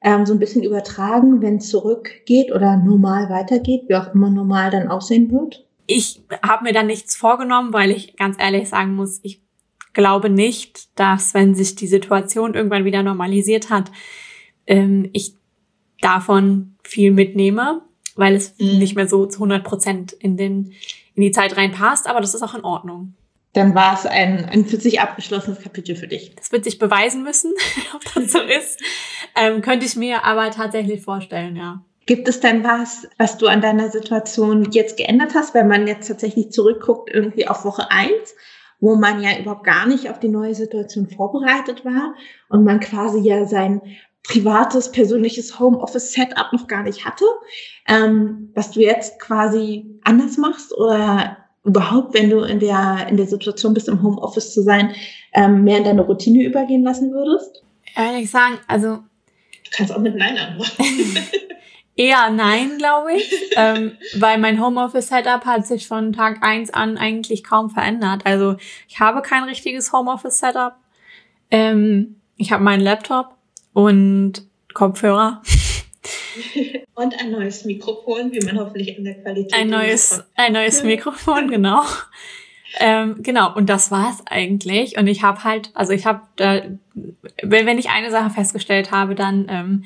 ähm, 0.00 0.26
so 0.26 0.32
ein 0.32 0.38
bisschen 0.38 0.62
übertragen, 0.62 1.42
wenn 1.42 1.56
es 1.56 1.68
zurückgeht 1.68 2.52
oder 2.52 2.76
normal 2.76 3.28
weitergeht, 3.30 3.86
wie 3.88 3.96
auch 3.96 4.14
immer 4.14 4.30
normal 4.30 4.70
dann 4.70 4.86
aussehen 4.86 5.32
wird? 5.32 5.66
Ich 5.88 6.22
habe 6.46 6.62
mir 6.62 6.72
da 6.72 6.84
nichts 6.84 7.16
vorgenommen, 7.16 7.72
weil 7.72 7.90
ich 7.90 8.16
ganz 8.16 8.36
ehrlich 8.38 8.68
sagen 8.68 8.94
muss, 8.94 9.18
ich 9.24 9.42
glaube 9.92 10.30
nicht, 10.30 10.88
dass 10.98 11.34
wenn 11.34 11.54
sich 11.54 11.74
die 11.74 11.86
Situation 11.86 12.54
irgendwann 12.54 12.84
wieder 12.84 13.02
normalisiert 13.02 13.70
hat, 13.70 13.90
ähm, 14.66 15.08
ich 15.12 15.34
davon 16.00 16.76
viel 16.84 17.10
mitnehme, 17.10 17.82
weil 18.16 18.34
es 18.34 18.54
mhm. 18.58 18.78
nicht 18.78 18.96
mehr 18.96 19.08
so 19.08 19.26
zu 19.26 19.38
100 19.38 19.64
Prozent 19.64 20.12
in, 20.12 20.36
den, 20.36 20.72
in 21.14 21.22
die 21.22 21.32
Zeit 21.32 21.56
reinpasst, 21.56 22.08
aber 22.08 22.20
das 22.20 22.34
ist 22.34 22.42
auch 22.42 22.54
in 22.54 22.64
Ordnung. 22.64 23.14
Dann 23.54 23.74
war 23.74 23.94
es 23.94 24.04
ein, 24.04 24.44
ein 24.44 24.66
für 24.66 24.76
sich 24.78 25.00
abgeschlossenes 25.00 25.60
Kapitel 25.60 25.96
für 25.96 26.06
dich. 26.06 26.34
Das 26.36 26.52
wird 26.52 26.64
sich 26.64 26.78
beweisen 26.78 27.22
müssen, 27.22 27.52
ob 27.94 28.04
das 28.14 28.32
so 28.32 28.40
ist. 28.40 28.80
Ähm, 29.34 29.62
könnte 29.62 29.86
ich 29.86 29.96
mir 29.96 30.24
aber 30.24 30.50
tatsächlich 30.50 31.02
vorstellen, 31.02 31.56
ja. 31.56 31.82
Gibt 32.06 32.28
es 32.28 32.40
denn 32.40 32.64
was, 32.64 33.06
was 33.18 33.36
du 33.36 33.48
an 33.48 33.60
deiner 33.60 33.90
Situation 33.90 34.70
jetzt 34.70 34.96
geändert 34.96 35.34
hast, 35.34 35.54
wenn 35.54 35.68
man 35.68 35.86
jetzt 35.86 36.08
tatsächlich 36.08 36.50
zurückguckt, 36.52 37.10
irgendwie 37.12 37.46
auf 37.46 37.64
Woche 37.64 37.90
eins? 37.90 38.34
Wo 38.80 38.96
man 38.96 39.22
ja 39.22 39.38
überhaupt 39.38 39.64
gar 39.64 39.86
nicht 39.86 40.08
auf 40.10 40.20
die 40.20 40.28
neue 40.28 40.54
Situation 40.54 41.08
vorbereitet 41.08 41.84
war 41.84 42.14
und 42.48 42.64
man 42.64 42.80
quasi 42.80 43.20
ja 43.20 43.44
sein 43.46 43.80
privates, 44.22 44.92
persönliches 44.92 45.58
Homeoffice-Setup 45.58 46.52
noch 46.52 46.66
gar 46.66 46.82
nicht 46.82 47.04
hatte, 47.04 47.24
ähm, 47.88 48.50
was 48.54 48.70
du 48.70 48.80
jetzt 48.80 49.18
quasi 49.20 49.98
anders 50.04 50.36
machst 50.36 50.76
oder 50.76 51.38
überhaupt, 51.64 52.14
wenn 52.14 52.30
du 52.30 52.40
in 52.40 52.60
der, 52.60 53.06
in 53.08 53.16
der 53.16 53.26
Situation 53.26 53.74
bist, 53.74 53.88
im 53.88 54.02
Homeoffice 54.02 54.52
zu 54.52 54.62
sein, 54.62 54.94
ähm, 55.34 55.64
mehr 55.64 55.78
in 55.78 55.84
deine 55.84 56.02
Routine 56.02 56.44
übergehen 56.44 56.82
lassen 56.82 57.12
würdest? 57.12 57.62
Ehrlich 57.96 58.30
sagen, 58.30 58.58
also. 58.68 58.98
Du 59.64 59.70
kannst 59.72 59.92
auch 59.92 59.98
mit 59.98 60.14
Nein 60.14 60.36
antworten. 60.36 60.84
Eher 61.98 62.30
nein, 62.30 62.78
glaube 62.78 63.14
ich, 63.14 63.28
ähm, 63.56 63.98
weil 64.14 64.38
mein 64.38 64.64
Homeoffice-Setup 64.64 65.44
hat 65.44 65.66
sich 65.66 65.88
von 65.88 66.12
Tag 66.12 66.44
eins 66.44 66.70
an 66.70 66.96
eigentlich 66.96 67.42
kaum 67.42 67.70
verändert. 67.70 68.24
Also 68.24 68.56
ich 68.86 69.00
habe 69.00 69.20
kein 69.20 69.42
richtiges 69.42 69.92
Homeoffice-Setup. 69.92 70.76
Ähm, 71.50 72.20
ich 72.36 72.52
habe 72.52 72.62
meinen 72.62 72.82
Laptop 72.82 73.34
und 73.72 74.46
Kopfhörer. 74.74 75.42
Und 76.94 77.20
ein 77.20 77.30
neues 77.30 77.64
Mikrofon, 77.64 78.32
wie 78.32 78.44
man 78.44 78.58
hoffentlich 78.58 78.96
in 78.96 79.04
der 79.04 79.14
Qualität. 79.20 79.54
Ein 79.54 79.68
neues, 79.68 80.22
ein 80.34 80.52
neues 80.52 80.82
Mikrofon, 80.84 81.48
genau. 81.48 81.82
Ähm, 82.80 83.22
genau, 83.22 83.54
und 83.54 83.68
das 83.68 83.90
war's 83.90 84.22
eigentlich. 84.26 84.98
Und 84.98 85.06
ich 85.06 85.22
habe 85.22 85.44
halt, 85.44 85.70
also 85.74 85.92
ich 85.92 86.06
habe, 86.06 86.22
äh, 86.38 86.70
wenn, 87.42 87.66
wenn 87.66 87.78
ich 87.78 87.90
eine 87.90 88.10
Sache 88.10 88.30
festgestellt 88.30 88.90
habe, 88.90 89.14
dann 89.14 89.46
ähm, 89.48 89.84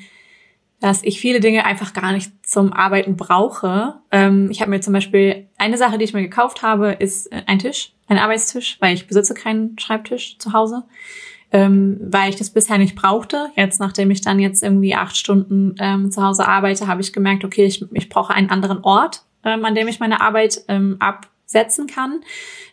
dass 0.83 1.01
ich 1.01 1.21
viele 1.21 1.39
Dinge 1.39 1.63
einfach 1.63 1.93
gar 1.93 2.11
nicht 2.11 2.45
zum 2.45 2.73
Arbeiten 2.73 3.15
brauche. 3.15 3.93
Ähm, 4.11 4.49
ich 4.51 4.59
habe 4.59 4.69
mir 4.69 4.81
zum 4.81 4.91
Beispiel 4.91 5.47
eine 5.57 5.77
Sache, 5.77 5.97
die 5.97 6.03
ich 6.03 6.13
mir 6.13 6.23
gekauft 6.23 6.61
habe, 6.61 6.91
ist 6.91 7.31
äh, 7.31 7.41
ein 7.45 7.59
Tisch, 7.59 7.93
ein 8.09 8.17
Arbeitstisch, 8.17 8.75
weil 8.81 8.93
ich 8.93 9.07
besitze 9.07 9.33
keinen 9.33 9.79
Schreibtisch 9.79 10.37
zu 10.39 10.51
Hause, 10.51 10.83
ähm, 11.53 12.01
weil 12.01 12.31
ich 12.31 12.35
das 12.35 12.49
bisher 12.49 12.77
nicht 12.79 12.97
brauchte. 12.97 13.47
Jetzt, 13.55 13.79
nachdem 13.79 14.11
ich 14.11 14.19
dann 14.19 14.39
jetzt 14.39 14.61
irgendwie 14.61 14.93
acht 14.93 15.15
Stunden 15.15 15.73
ähm, 15.79 16.11
zu 16.11 16.21
Hause 16.21 16.49
arbeite, 16.49 16.85
habe 16.85 16.99
ich 16.99 17.13
gemerkt, 17.13 17.45
okay, 17.45 17.63
ich, 17.63 17.85
ich 17.93 18.09
brauche 18.09 18.33
einen 18.33 18.49
anderen 18.49 18.83
Ort, 18.83 19.23
ähm, 19.45 19.63
an 19.63 19.75
dem 19.75 19.87
ich 19.87 20.01
meine 20.01 20.19
Arbeit 20.19 20.65
ähm, 20.67 20.97
ab 20.99 21.29
setzen 21.53 21.87
kann, 21.87 22.19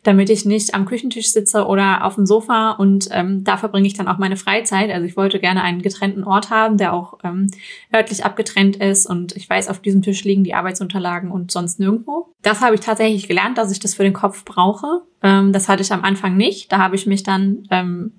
damit 0.02 0.28
ich 0.30 0.44
nicht 0.44 0.74
am 0.74 0.86
Küchentisch 0.86 1.30
sitze 1.30 1.66
oder 1.66 2.04
auf 2.04 2.16
dem 2.16 2.26
Sofa 2.26 2.72
und 2.72 3.08
ähm, 3.12 3.44
da 3.44 3.56
verbringe 3.56 3.86
ich 3.86 3.94
dann 3.94 4.08
auch 4.08 4.18
meine 4.18 4.36
Freizeit. 4.36 4.90
Also 4.90 5.06
ich 5.06 5.16
wollte 5.16 5.38
gerne 5.38 5.62
einen 5.62 5.82
getrennten 5.82 6.24
Ort 6.24 6.50
haben, 6.50 6.76
der 6.76 6.92
auch 6.92 7.18
ähm, 7.22 7.48
örtlich 7.94 8.24
abgetrennt 8.24 8.76
ist 8.76 9.06
und 9.06 9.36
ich 9.36 9.48
weiß, 9.48 9.68
auf 9.68 9.78
diesem 9.78 10.02
Tisch 10.02 10.24
liegen 10.24 10.42
die 10.42 10.54
Arbeitsunterlagen 10.54 11.30
und 11.30 11.52
sonst 11.52 11.78
nirgendwo. 11.78 12.34
Das 12.42 12.60
habe 12.60 12.74
ich 12.74 12.80
tatsächlich 12.80 13.28
gelernt, 13.28 13.56
dass 13.56 13.70
ich 13.70 13.78
das 13.78 13.94
für 13.94 14.02
den 14.02 14.14
Kopf 14.14 14.44
brauche. 14.44 15.02
Ähm, 15.22 15.52
das 15.52 15.68
hatte 15.68 15.82
ich 15.82 15.92
am 15.92 16.02
Anfang 16.02 16.36
nicht. 16.36 16.72
Da 16.72 16.78
habe 16.78 16.96
ich 16.96 17.06
mich 17.06 17.22
dann 17.22 17.68
ähm, 17.70 18.12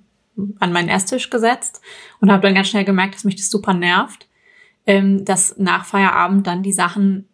an 0.60 0.72
meinen 0.72 0.88
Esstisch 0.88 1.28
gesetzt 1.28 1.82
und 2.20 2.32
habe 2.32 2.42
dann 2.42 2.54
ganz 2.54 2.68
schnell 2.68 2.84
gemerkt, 2.84 3.14
dass 3.14 3.24
mich 3.24 3.36
das 3.36 3.50
super 3.50 3.74
nervt, 3.74 4.28
ähm, 4.86 5.24
dass 5.24 5.58
nach 5.58 5.84
Feierabend 5.84 6.46
dann 6.46 6.62
die 6.62 6.72
Sachen 6.72 7.28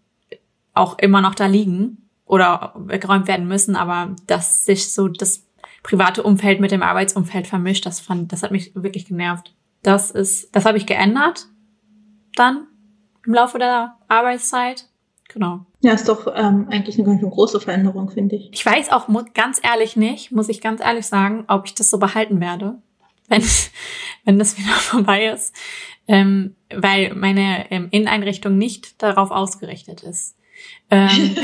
auch 0.74 0.98
immer 0.98 1.20
noch 1.20 1.34
da 1.34 1.46
liegen 1.46 2.07
oder 2.28 2.74
weggeräumt 2.76 3.26
werden 3.26 3.48
müssen, 3.48 3.74
aber 3.74 4.14
dass 4.26 4.64
sich 4.64 4.92
so 4.92 5.08
das 5.08 5.44
private 5.82 6.22
Umfeld 6.22 6.60
mit 6.60 6.70
dem 6.70 6.82
Arbeitsumfeld 6.82 7.46
vermischt, 7.46 7.86
das 7.86 8.00
fand, 8.00 8.32
das 8.32 8.42
hat 8.42 8.50
mich 8.50 8.72
wirklich 8.74 9.06
genervt. 9.06 9.54
Das 9.82 10.10
ist, 10.10 10.54
das 10.54 10.64
habe 10.64 10.78
ich 10.78 10.86
geändert 10.86 11.46
dann 12.34 12.66
im 13.26 13.34
Laufe 13.34 13.58
der 13.58 13.96
Arbeitszeit. 14.08 14.86
Genau. 15.28 15.66
Ja, 15.80 15.92
ist 15.92 16.08
doch 16.08 16.26
ähm, 16.34 16.66
eigentlich 16.70 16.98
eine 16.98 17.06
ganz 17.06 17.20
große 17.20 17.60
Veränderung, 17.60 18.10
finde 18.10 18.36
ich. 18.36 18.50
Ich 18.52 18.64
weiß 18.64 18.90
auch 18.90 19.08
ganz 19.34 19.60
ehrlich 19.62 19.96
nicht, 19.96 20.32
muss 20.32 20.48
ich 20.48 20.60
ganz 20.60 20.80
ehrlich 20.80 21.06
sagen, 21.06 21.44
ob 21.48 21.66
ich 21.66 21.74
das 21.74 21.90
so 21.90 21.98
behalten 21.98 22.40
werde, 22.40 22.80
wenn, 23.28 23.44
wenn 24.24 24.38
das 24.38 24.56
wieder 24.56 24.72
vorbei 24.72 25.26
ist, 25.26 25.54
ähm, 26.06 26.56
weil 26.74 27.14
meine 27.14 27.70
ähm, 27.70 27.88
Inneneinrichtung 27.90 28.56
nicht 28.56 29.02
darauf 29.02 29.30
ausgerichtet 29.30 30.02
ist. 30.02 30.37
Ähm, 30.90 31.36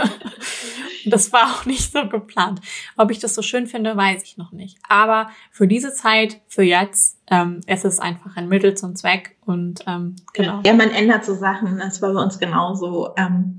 das 1.06 1.32
war 1.32 1.54
auch 1.54 1.66
nicht 1.66 1.92
so 1.92 2.06
geplant. 2.08 2.60
Ob 2.96 3.10
ich 3.10 3.18
das 3.18 3.34
so 3.34 3.42
schön 3.42 3.66
finde, 3.66 3.96
weiß 3.96 4.22
ich 4.24 4.36
noch 4.36 4.52
nicht. 4.52 4.78
Aber 4.88 5.30
für 5.50 5.66
diese 5.66 5.92
Zeit, 5.92 6.40
für 6.48 6.62
jetzt, 6.62 7.18
ähm, 7.30 7.60
es 7.66 7.84
ist 7.84 8.00
einfach 8.00 8.36
ein 8.36 8.48
Mittel 8.48 8.74
zum 8.74 8.96
Zweck 8.96 9.36
und 9.44 9.84
ähm, 9.86 10.16
genau. 10.32 10.60
Ja, 10.64 10.72
man 10.72 10.90
ändert 10.90 11.24
so 11.24 11.34
Sachen. 11.34 11.78
Das 11.78 12.02
war 12.02 12.12
bei 12.12 12.22
uns 12.22 12.38
genauso. 12.38 13.14
Ähm, 13.16 13.58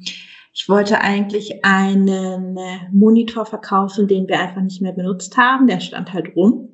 ich 0.53 0.68
wollte 0.68 1.00
eigentlich 1.00 1.63
einen 1.63 2.60
Monitor 2.91 3.46
verkaufen, 3.46 4.10
den 4.10 4.27
wir 4.27 4.39
einfach 4.39 4.62
nicht 4.62 4.82
mehr 4.82 4.91
benutzt 4.91 5.38
haben. 5.38 5.65
Der 5.68 5.80
stand 5.80 6.12
halt 6.12 6.36
rum 6.36 6.71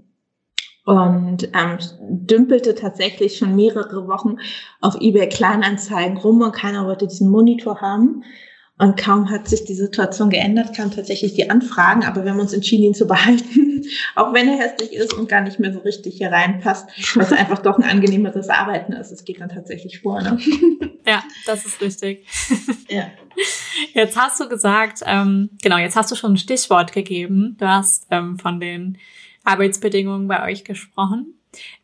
und 0.88 1.50
ähm, 1.54 1.80
dümpelte 2.00 2.74
tatsächlich 2.74 3.38
schon 3.38 3.58
mehrere 3.58 4.08
Wochen 4.08 4.38
auf 4.80 4.96
eBay 5.02 5.28
Kleinanzeigen 5.28 6.16
rum 6.16 6.42
und 6.42 6.54
keiner 6.54 6.88
wollte 6.88 7.08
diesen 7.08 7.30
Monitor 7.30 7.82
haben. 7.82 8.24
Und 8.78 8.96
kaum 8.96 9.30
hat 9.30 9.50
sich 9.50 9.66
die 9.66 9.74
Situation 9.74 10.30
geändert, 10.30 10.74
kamen 10.74 10.92
tatsächlich 10.92 11.34
die 11.34 11.50
Anfragen, 11.50 12.06
aber 12.06 12.24
wir 12.24 12.32
haben 12.32 12.40
uns 12.40 12.54
entschieden, 12.54 12.86
ihn 12.86 12.94
zu 12.94 13.06
behalten, 13.06 13.84
auch 14.16 14.34
wenn 14.34 14.48
er 14.48 14.60
hässlich 14.60 14.94
ist 14.94 15.14
und 15.14 15.28
gar 15.28 15.42
nicht 15.42 15.60
mehr 15.60 15.74
so 15.74 15.80
richtig 15.80 16.20
hier 16.20 16.32
reinpasst, 16.32 16.88
was 17.16 17.34
einfach 17.34 17.62
doch 17.62 17.78
ein 17.78 17.84
angenehmeres 17.84 18.48
Arbeiten 18.48 18.94
ist. 18.94 19.12
Es 19.12 19.26
geht 19.26 19.42
dann 19.42 19.50
tatsächlich 19.50 20.00
vor. 20.00 20.22
Ne? 20.22 20.40
Ja, 21.08 21.24
das 21.46 21.66
ist 21.66 21.80
richtig. 21.80 22.26
Ja. 22.90 23.10
Jetzt 23.94 24.18
hast 24.18 24.42
du 24.42 24.50
gesagt, 24.50 25.00
ähm, 25.06 25.50
genau, 25.62 25.78
jetzt 25.78 25.96
hast 25.96 26.12
du 26.12 26.16
schon 26.16 26.34
ein 26.34 26.38
Stichwort 26.38 26.92
gegeben. 26.92 27.56
Du 27.60 27.66
hast 27.66 28.08
ähm, 28.10 28.38
von 28.38 28.60
den 28.60 28.98
Arbeitsbedingungen 29.48 30.28
bei 30.28 30.44
euch 30.44 30.64
gesprochen. 30.64 31.34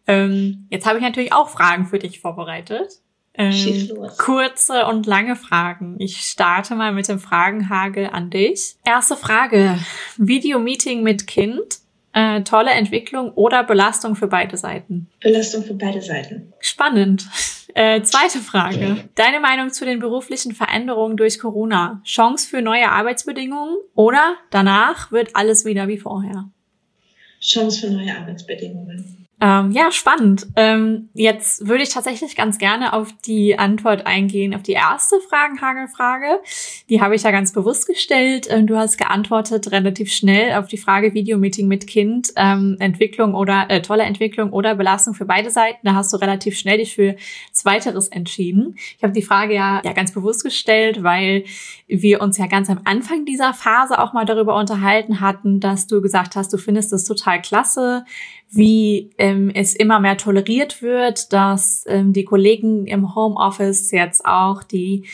Ähm, 0.07 0.67
jetzt 0.69 0.85
habe 0.85 0.97
ich 0.97 1.03
natürlich 1.03 1.33
auch 1.33 1.49
Fragen 1.49 1.85
für 1.85 1.99
dich 1.99 2.19
vorbereitet. 2.19 2.99
Ähm, 3.35 3.89
kurze 4.19 4.85
und 4.85 5.07
lange 5.07 5.35
Fragen. 5.35 5.95
Ich 5.97 6.17
starte 6.17 6.75
mal 6.75 6.91
mit 6.91 7.07
dem 7.07 7.19
Fragenhagel 7.19 8.09
an 8.11 8.29
dich. 8.29 8.75
Erste 8.85 9.15
Frage. 9.15 9.79
Videomeeting 10.17 11.01
mit 11.01 11.25
Kind. 11.25 11.79
Äh, 12.15 12.43
tolle 12.43 12.69
Entwicklung 12.69 13.31
oder 13.31 13.63
Belastung 13.63 14.15
für 14.15 14.27
beide 14.27 14.55
Seiten? 14.55 15.09
Belastung 15.19 15.63
für 15.63 15.73
beide 15.73 16.01
Seiten. 16.01 16.53
Spannend. 16.59 17.27
Äh, 17.75 18.03
zweite 18.03 18.37
Frage. 18.37 19.09
Deine 19.15 19.39
Meinung 19.39 19.71
zu 19.71 19.83
den 19.83 19.97
beruflichen 19.97 20.53
Veränderungen 20.53 21.17
durch 21.17 21.39
Corona? 21.39 22.03
Chance 22.05 22.47
für 22.47 22.61
neue 22.61 22.91
Arbeitsbedingungen 22.91 23.77
oder 23.95 24.35
danach 24.51 25.11
wird 25.11 25.35
alles 25.35 25.65
wieder 25.65 25.87
wie 25.87 25.97
vorher? 25.97 26.51
Chance 27.43 27.81
für 27.81 27.89
neue 27.89 28.15
Arbeitsbedingungen. 28.15 29.22
Ähm, 29.41 29.71
ja, 29.71 29.91
spannend. 29.91 30.47
Ähm, 30.55 31.09
jetzt 31.13 31.67
würde 31.67 31.83
ich 31.83 31.89
tatsächlich 31.89 32.37
ganz 32.37 32.59
gerne 32.59 32.93
auf 32.93 33.09
die 33.25 33.59
Antwort 33.59 34.07
eingehen, 34.07 34.55
auf 34.55 34.63
die 34.63 34.71
erste 34.71 35.19
Fragenhagelfrage. 35.19 36.39
Die 36.89 37.01
habe 37.01 37.15
ich 37.15 37.23
ja 37.23 37.31
ganz 37.31 37.51
bewusst 37.51 37.85
gestellt. 37.85 38.47
Ähm, 38.49 38.67
du 38.67 38.77
hast 38.77 38.97
geantwortet 38.97 39.71
relativ 39.71 40.13
schnell 40.13 40.57
auf 40.57 40.67
die 40.67 40.77
Frage 40.77 41.13
Videomeeting 41.13 41.67
mit 41.67 41.87
Kind, 41.87 42.31
ähm, 42.37 42.77
Entwicklung 42.79 43.33
oder 43.33 43.65
äh, 43.69 43.81
tolle 43.81 44.03
Entwicklung 44.03 44.53
oder 44.53 44.75
Belastung 44.75 45.13
für 45.13 45.25
beide 45.25 45.49
Seiten. 45.49 45.85
Da 45.85 45.93
hast 45.95 46.13
du 46.13 46.17
relativ 46.17 46.57
schnell 46.57 46.77
dich 46.77 46.95
für 46.95 47.17
Zweiteres 47.51 48.07
entschieden. 48.07 48.75
Ich 48.97 49.03
habe 49.03 49.13
die 49.13 49.23
Frage 49.23 49.55
ja, 49.55 49.81
ja 49.83 49.91
ganz 49.91 50.13
bewusst 50.13 50.43
gestellt, 50.45 51.03
weil 51.03 51.43
wir 51.87 52.21
uns 52.21 52.37
ja 52.37 52.47
ganz 52.47 52.69
am 52.69 52.79
Anfang 52.85 53.25
dieser 53.25 53.53
Phase 53.53 53.99
auch 53.99 54.13
mal 54.13 54.25
darüber 54.25 54.55
unterhalten 54.55 55.19
hatten, 55.19 55.59
dass 55.59 55.85
du 55.87 56.01
gesagt 56.01 56.37
hast, 56.37 56.53
du 56.53 56.57
findest 56.57 56.93
das 56.93 57.03
total 57.03 57.41
klasse, 57.41 58.05
wie 58.55 59.11
ähm, 59.17 59.49
es 59.53 59.75
immer 59.75 59.99
mehr 59.99 60.17
toleriert 60.17 60.81
wird, 60.81 61.33
dass 61.33 61.85
ähm, 61.87 62.13
die 62.13 62.25
Kollegen 62.25 62.85
im 62.87 63.15
Homeoffice 63.15 63.91
jetzt 63.91 64.25
auch 64.25 64.63
die 64.63 65.05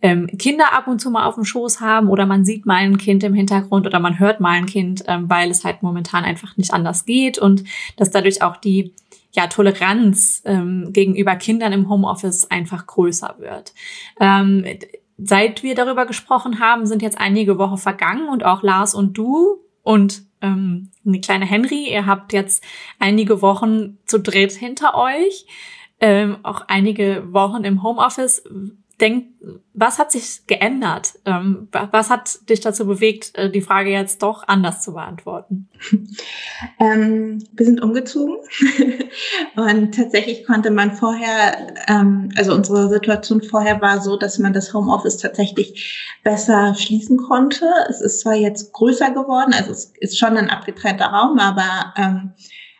ähm, 0.00 0.26
Kinder 0.38 0.72
ab 0.72 0.86
und 0.86 1.00
zu 1.00 1.10
mal 1.10 1.26
auf 1.26 1.34
dem 1.34 1.44
Schoß 1.44 1.80
haben 1.80 2.08
oder 2.08 2.26
man 2.26 2.44
sieht 2.44 2.66
mal 2.66 2.76
ein 2.76 2.98
Kind 2.98 3.24
im 3.24 3.34
Hintergrund 3.34 3.86
oder 3.86 3.98
man 3.98 4.18
hört 4.18 4.40
mal 4.40 4.52
ein 4.52 4.66
Kind, 4.66 5.04
ähm, 5.06 5.28
weil 5.28 5.50
es 5.50 5.64
halt 5.64 5.82
momentan 5.82 6.24
einfach 6.24 6.56
nicht 6.56 6.72
anders 6.72 7.04
geht 7.04 7.38
und 7.38 7.64
dass 7.96 8.10
dadurch 8.10 8.42
auch 8.42 8.56
die 8.56 8.94
ja, 9.32 9.46
Toleranz 9.46 10.42
ähm, 10.44 10.88
gegenüber 10.92 11.36
Kindern 11.36 11.72
im 11.72 11.88
Homeoffice 11.88 12.50
einfach 12.50 12.86
größer 12.86 13.36
wird. 13.38 13.74
Ähm, 14.20 14.64
seit 15.18 15.62
wir 15.62 15.74
darüber 15.74 16.06
gesprochen 16.06 16.60
haben, 16.60 16.86
sind 16.86 17.02
jetzt 17.02 17.18
einige 17.18 17.58
Wochen 17.58 17.76
vergangen 17.76 18.28
und 18.28 18.44
auch 18.44 18.62
Lars 18.62 18.94
und 18.94 19.18
du 19.18 19.58
und 19.82 20.27
ähm, 20.42 20.90
eine 21.06 21.20
kleine 21.20 21.46
Henry, 21.46 21.90
ihr 21.90 22.06
habt 22.06 22.32
jetzt 22.32 22.62
einige 22.98 23.42
Wochen 23.42 23.98
zu 24.06 24.18
dritt 24.18 24.52
hinter 24.52 24.94
euch, 24.94 25.46
ähm, 26.00 26.38
auch 26.42 26.62
einige 26.68 27.32
Wochen 27.32 27.64
im 27.64 27.82
Homeoffice 27.82 28.42
denk, 29.00 29.26
was 29.74 29.98
hat 29.98 30.10
sich 30.10 30.46
geändert? 30.46 31.14
Ähm, 31.24 31.68
was 31.70 32.10
hat 32.10 32.48
dich 32.48 32.60
dazu 32.60 32.86
bewegt, 32.86 33.36
äh, 33.36 33.50
die 33.50 33.60
Frage 33.60 33.90
jetzt 33.90 34.22
doch 34.22 34.46
anders 34.46 34.82
zu 34.82 34.94
beantworten? 34.94 35.68
Ähm, 36.80 37.44
wir 37.52 37.66
sind 37.66 37.80
umgezogen 37.80 38.36
und 39.56 39.94
tatsächlich 39.94 40.44
konnte 40.44 40.70
man 40.72 40.92
vorher, 40.92 41.74
ähm, 41.86 42.30
also 42.36 42.52
unsere 42.52 42.88
Situation 42.88 43.42
vorher 43.42 43.80
war 43.80 44.00
so, 44.00 44.16
dass 44.16 44.40
man 44.40 44.52
das 44.52 44.74
Homeoffice 44.74 45.18
tatsächlich 45.18 46.18
besser 46.24 46.74
schließen 46.74 47.16
konnte. 47.16 47.64
Es 47.88 48.00
ist 48.00 48.20
zwar 48.20 48.34
jetzt 48.34 48.72
größer 48.72 49.12
geworden, 49.12 49.54
also 49.54 49.70
es 49.70 49.92
ist 50.00 50.18
schon 50.18 50.36
ein 50.36 50.50
abgetrennter 50.50 51.06
Raum, 51.06 51.38
aber 51.38 51.94
ähm, 51.96 52.32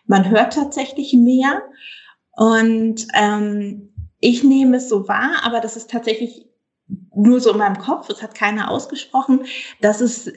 man 0.07 0.29
hört 0.29 0.55
tatsächlich 0.55 1.13
mehr. 1.13 1.63
Und 2.37 3.07
ähm, 3.15 3.91
ich 4.21 4.45
nehme 4.45 4.79
es 4.79 4.89
so 4.89 5.09
wahr, 5.09 5.43
aber 5.43 5.61
das 5.61 5.77
ist 5.77 5.91
tatsächlich 5.91 6.47
nur 7.15 7.41
so 7.41 7.53
in 7.53 7.59
meinem 7.59 7.79
Kopf, 7.79 8.09
es 8.09 8.23
hat 8.23 8.35
keiner 8.35 8.71
ausgesprochen, 8.71 9.45
dass 9.81 10.01
es 10.01 10.33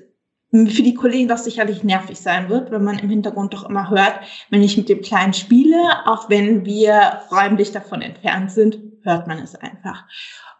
für 0.51 0.83
die 0.83 0.95
Kollegen 0.95 1.29
doch 1.29 1.38
sicherlich 1.38 1.83
nervig 1.83 2.19
sein 2.19 2.50
wird, 2.50 2.71
wenn 2.71 2.83
man 2.83 3.00
im 3.00 3.09
Hintergrund 3.09 3.53
doch 3.53 3.69
immer 3.69 3.89
hört, 3.89 4.19
wenn 4.50 4.61
ich 4.61 4.75
mit 4.75 4.89
dem 4.89 5.01
Kleinen 5.01 5.33
spiele, 5.33 5.77
auch 6.05 6.29
wenn 6.29 6.65
wir 6.65 7.21
räumlich 7.31 7.71
davon 7.71 8.01
entfernt 8.01 8.51
sind, 8.51 8.77
hört 9.03 9.27
man 9.27 9.39
es 9.39 9.55
einfach. 9.55 10.03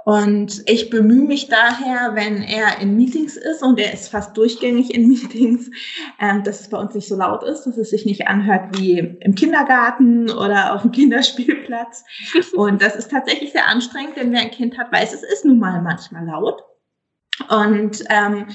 Und 0.04 0.64
ich 0.68 0.90
bemühe 0.90 1.28
mich 1.28 1.48
daher, 1.48 2.16
wenn 2.16 2.42
er 2.42 2.80
in 2.80 2.96
Meetings 2.96 3.38
ist, 3.38 3.62
und 3.62 3.80
er 3.80 3.94
ist 3.94 4.10
fast 4.10 4.36
durchgängig 4.36 4.94
in 4.94 5.08
Meetings, 5.10 5.70
ähm, 6.20 6.44
dass 6.44 6.62
es 6.62 6.70
bei 6.70 6.78
uns 6.78 6.96
nicht 6.96 7.08
so 7.08 7.16
laut 7.16 7.44
ist, 7.44 7.66
dass 7.66 7.78
es 7.78 7.92
sich 7.92 8.06
nicht 8.06 8.28
anhört 8.28 8.78
wie 8.80 8.98
im 8.98 9.36
Kindergarten 9.36 10.30
oder 10.30 10.74
auf 10.74 10.82
dem 10.82 10.92
Kinderspielplatz. 10.92 12.04
Und 12.54 12.82
das 12.82 12.96
ist 12.96 13.12
tatsächlich 13.12 13.52
sehr 13.52 13.68
anstrengend, 13.68 14.18
denn 14.18 14.32
wer 14.32 14.42
ein 14.42 14.52
Kind 14.52 14.78
hat, 14.78 14.92
weiß, 14.92 15.14
es 15.14 15.24
ist 15.24 15.46
nun 15.46 15.60
mal 15.60 15.82
manchmal 15.82 16.26
laut. 16.26 16.64
Und 17.50 18.04
ähm, 18.10 18.48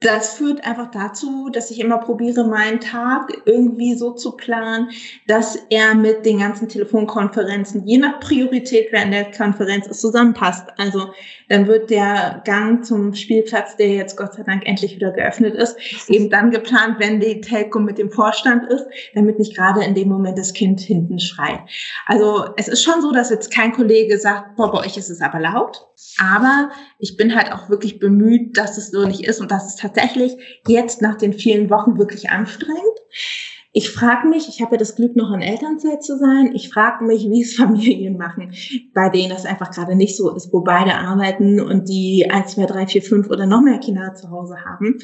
das 0.00 0.34
führt 0.34 0.64
einfach 0.64 0.92
dazu, 0.92 1.48
dass 1.52 1.72
ich 1.72 1.80
immer 1.80 1.98
probiere, 1.98 2.44
meinen 2.44 2.78
Tag 2.78 3.32
irgendwie 3.46 3.96
so 3.96 4.12
zu 4.12 4.36
planen, 4.36 4.90
dass 5.26 5.56
er 5.70 5.96
mit 5.96 6.24
den 6.24 6.38
ganzen 6.38 6.68
Telefonkonferenzen, 6.68 7.84
je 7.84 7.98
nach 7.98 8.20
Priorität 8.20 8.92
während 8.92 9.12
der 9.12 9.32
Konferenz, 9.32 9.88
es 9.88 10.00
zusammenpasst. 10.00 10.68
Also 10.78 11.12
dann 11.48 11.66
wird 11.66 11.90
der 11.90 12.42
Gang 12.44 12.84
zum 12.84 13.12
Spielplatz, 13.14 13.76
der 13.76 13.88
jetzt 13.88 14.16
Gott 14.16 14.34
sei 14.34 14.44
Dank 14.44 14.66
endlich 14.66 14.94
wieder 14.94 15.10
geöffnet 15.10 15.56
ist, 15.56 15.76
eben 16.08 16.30
dann 16.30 16.52
geplant, 16.52 16.96
wenn 17.00 17.18
die 17.18 17.40
Telco 17.40 17.80
mit 17.80 17.98
dem 17.98 18.10
Vorstand 18.10 18.70
ist, 18.70 18.86
damit 19.14 19.40
nicht 19.40 19.56
gerade 19.56 19.82
in 19.82 19.96
dem 19.96 20.08
Moment 20.08 20.38
das 20.38 20.52
Kind 20.52 20.80
hinten 20.80 21.18
schreit. 21.18 21.60
Also 22.06 22.44
es 22.56 22.68
ist 22.68 22.84
schon 22.84 23.02
so, 23.02 23.10
dass 23.10 23.30
jetzt 23.30 23.52
kein 23.52 23.72
Kollege 23.72 24.16
sagt, 24.18 24.54
boah, 24.54 24.70
bei 24.70 24.78
euch 24.78 24.96
ist 24.96 25.10
es 25.10 25.20
aber 25.20 25.40
laut. 25.40 25.88
Aber 26.18 26.70
ich 26.98 27.16
bin 27.16 27.34
halt 27.34 27.52
auch 27.52 27.68
wirklich 27.68 27.98
bemüht, 27.98 28.56
dass 28.56 28.78
es 28.78 28.90
so 28.90 29.04
nicht 29.04 29.24
ist 29.24 29.40
und 29.40 29.50
dass 29.50 29.66
es 29.66 29.76
tatsächlich 29.88 30.36
jetzt 30.66 31.02
nach 31.02 31.16
den 31.16 31.32
vielen 31.32 31.70
Wochen 31.70 31.98
wirklich 31.98 32.30
anstrengend. 32.30 32.82
Ich 33.72 33.90
frage 33.90 34.26
mich, 34.26 34.48
ich 34.48 34.62
habe 34.62 34.72
ja 34.72 34.78
das 34.78 34.96
Glück, 34.96 35.14
noch 35.14 35.32
in 35.32 35.42
Elternzeit 35.42 36.02
zu 36.02 36.16
sein. 36.16 36.52
Ich 36.54 36.70
frage 36.70 37.04
mich, 37.04 37.28
wie 37.28 37.42
es 37.42 37.54
Familien 37.56 38.16
machen, 38.16 38.52
bei 38.94 39.08
denen 39.08 39.30
das 39.30 39.44
einfach 39.44 39.70
gerade 39.70 39.94
nicht 39.94 40.16
so 40.16 40.34
ist, 40.34 40.52
wo 40.52 40.60
beide 40.60 40.94
arbeiten 40.94 41.60
und 41.60 41.88
die 41.88 42.28
eins, 42.30 42.52
zwei, 42.52 42.66
drei, 42.66 42.86
vier, 42.86 43.02
fünf 43.02 43.28
oder 43.28 43.46
noch 43.46 43.60
mehr 43.60 43.78
Kinder 43.78 44.14
zu 44.14 44.30
Hause 44.30 44.56
haben. 44.64 44.98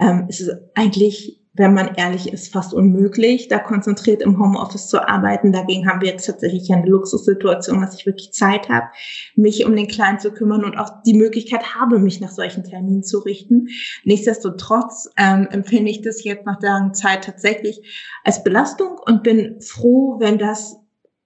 Ähm, 0.00 0.26
es 0.28 0.40
ist 0.40 0.50
eigentlich 0.74 1.40
wenn 1.58 1.74
man 1.74 1.94
ehrlich 1.96 2.32
ist, 2.32 2.52
fast 2.52 2.72
unmöglich, 2.72 3.48
da 3.48 3.58
konzentriert 3.58 4.22
im 4.22 4.38
Homeoffice 4.38 4.88
zu 4.88 5.06
arbeiten. 5.06 5.52
Dagegen 5.52 5.88
haben 5.88 6.00
wir 6.00 6.08
jetzt 6.08 6.26
tatsächlich 6.26 6.72
eine 6.72 6.86
Luxussituation, 6.86 7.80
dass 7.80 7.94
ich 7.94 8.06
wirklich 8.06 8.32
Zeit 8.32 8.68
habe, 8.68 8.86
mich 9.34 9.66
um 9.66 9.74
den 9.74 9.88
Kleinen 9.88 10.20
zu 10.20 10.30
kümmern 10.32 10.64
und 10.64 10.76
auch 10.76 11.02
die 11.04 11.14
Möglichkeit 11.14 11.74
habe, 11.74 11.98
mich 11.98 12.20
nach 12.20 12.30
solchen 12.30 12.64
Terminen 12.64 13.02
zu 13.02 13.18
richten. 13.18 13.68
Nichtsdestotrotz 14.04 15.10
ähm, 15.16 15.48
empfinde 15.50 15.90
ich 15.90 16.02
das 16.02 16.24
jetzt 16.24 16.46
nach 16.46 16.58
der 16.58 16.92
Zeit 16.92 17.24
tatsächlich 17.24 17.82
als 18.24 18.44
Belastung 18.44 18.98
und 19.04 19.22
bin 19.22 19.60
froh, 19.60 20.18
wenn 20.20 20.38
das 20.38 20.76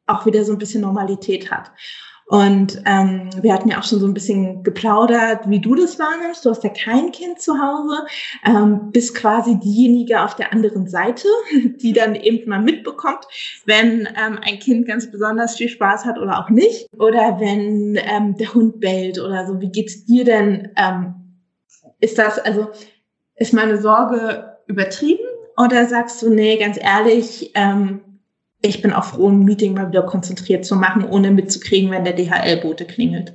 auch 0.06 0.26
wieder 0.26 0.44
so 0.44 0.52
ein 0.52 0.58
bisschen 0.58 0.82
Normalität 0.82 1.50
hat. 1.50 1.70
Und 2.26 2.82
ähm, 2.86 3.28
wir 3.42 3.52
hatten 3.52 3.68
ja 3.68 3.78
auch 3.78 3.84
schon 3.84 4.00
so 4.00 4.06
ein 4.06 4.14
bisschen 4.14 4.62
geplaudert, 4.62 5.48
wie 5.50 5.60
du 5.60 5.74
das 5.74 5.98
wahrnimmst. 5.98 6.44
Du 6.44 6.50
hast 6.50 6.64
ja 6.64 6.70
kein 6.70 7.12
Kind 7.12 7.40
zu 7.40 7.58
Hause, 7.58 8.06
ähm, 8.44 8.90
bist 8.90 9.14
quasi 9.14 9.58
diejenige 9.58 10.22
auf 10.22 10.34
der 10.36 10.52
anderen 10.52 10.88
Seite, 10.88 11.28
die 11.82 11.92
dann 11.92 12.14
eben 12.14 12.48
mal 12.48 12.60
mitbekommt, 12.60 13.26
wenn 13.66 14.08
ähm, 14.16 14.38
ein 14.42 14.58
Kind 14.58 14.86
ganz 14.86 15.10
besonders 15.10 15.56
viel 15.56 15.68
Spaß 15.68 16.04
hat 16.04 16.18
oder 16.18 16.38
auch 16.38 16.48
nicht. 16.48 16.86
Oder 16.98 17.38
wenn 17.38 17.96
ähm, 17.96 18.36
der 18.36 18.54
Hund 18.54 18.80
bellt 18.80 19.18
oder 19.18 19.46
so. 19.46 19.60
Wie 19.60 19.70
geht's 19.70 20.04
dir 20.04 20.24
denn? 20.24 20.70
Ähm, 20.76 21.14
ist 22.00 22.18
das, 22.18 22.38
also, 22.38 22.68
ist 23.36 23.52
meine 23.52 23.80
Sorge 23.80 24.56
übertrieben? 24.66 25.24
Oder 25.56 25.86
sagst 25.86 26.22
du, 26.22 26.30
nee, 26.30 26.56
ganz 26.56 26.78
ehrlich, 26.80 27.52
ähm, 27.54 28.00
ich 28.62 28.80
bin 28.80 28.92
auch 28.92 29.04
froh, 29.04 29.28
ein 29.28 29.44
Meeting 29.44 29.74
mal 29.74 29.88
wieder 29.88 30.02
konzentriert 30.02 30.64
zu 30.64 30.76
machen, 30.76 31.04
ohne 31.04 31.30
mitzukriegen, 31.30 31.90
wenn 31.90 32.04
der 32.04 32.14
DHL-Bote 32.14 32.84
klingelt. 32.84 33.34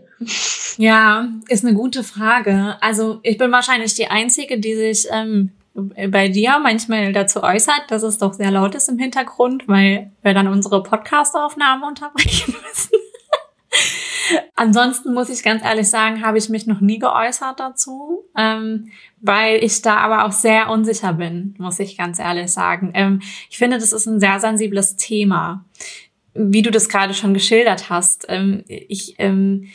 Ja, 0.77 1.27
ist 1.49 1.65
eine 1.65 1.75
gute 1.75 2.03
Frage. 2.03 2.77
Also 2.81 3.19
ich 3.23 3.37
bin 3.37 3.51
wahrscheinlich 3.51 3.93
die 3.93 4.07
Einzige, 4.07 4.59
die 4.59 4.75
sich 4.75 5.07
ähm, 5.11 5.51
bei 5.73 6.29
dir 6.29 6.57
manchmal 6.59 7.13
dazu 7.13 7.43
äußert, 7.43 7.83
dass 7.89 8.03
es 8.03 8.17
doch 8.17 8.33
sehr 8.33 8.51
laut 8.51 8.73
ist 8.73 8.89
im 8.89 8.97
Hintergrund, 8.97 9.67
weil 9.67 10.11
wir 10.23 10.33
dann 10.33 10.47
unsere 10.47 10.81
Podcast-Aufnahme 10.81 11.85
unterbrechen 11.85 12.55
müssen. 12.67 12.97
Ansonsten 14.55 15.13
muss 15.13 15.29
ich 15.29 15.43
ganz 15.43 15.63
ehrlich 15.63 15.89
sagen, 15.89 16.25
habe 16.25 16.37
ich 16.37 16.49
mich 16.49 16.67
noch 16.67 16.81
nie 16.81 16.99
geäußert 16.99 17.59
dazu, 17.59 18.25
ähm, 18.37 18.89
weil 19.21 19.63
ich 19.63 19.81
da 19.81 19.97
aber 19.97 20.25
auch 20.25 20.31
sehr 20.31 20.69
unsicher 20.69 21.13
bin, 21.13 21.55
muss 21.57 21.79
ich 21.79 21.97
ganz 21.97 22.19
ehrlich 22.19 22.51
sagen. 22.51 22.91
Ähm, 22.93 23.21
ich 23.49 23.57
finde, 23.57 23.77
das 23.77 23.93
ist 23.93 24.05
ein 24.05 24.19
sehr 24.19 24.39
sensibles 24.39 24.95
Thema, 24.95 25.65
wie 26.33 26.61
du 26.61 26.71
das 26.71 26.89
gerade 26.89 27.13
schon 27.13 27.33
geschildert 27.33 27.89
hast. 27.89 28.25
Ähm, 28.29 28.63
ich, 28.67 29.15
ähm, 29.17 29.67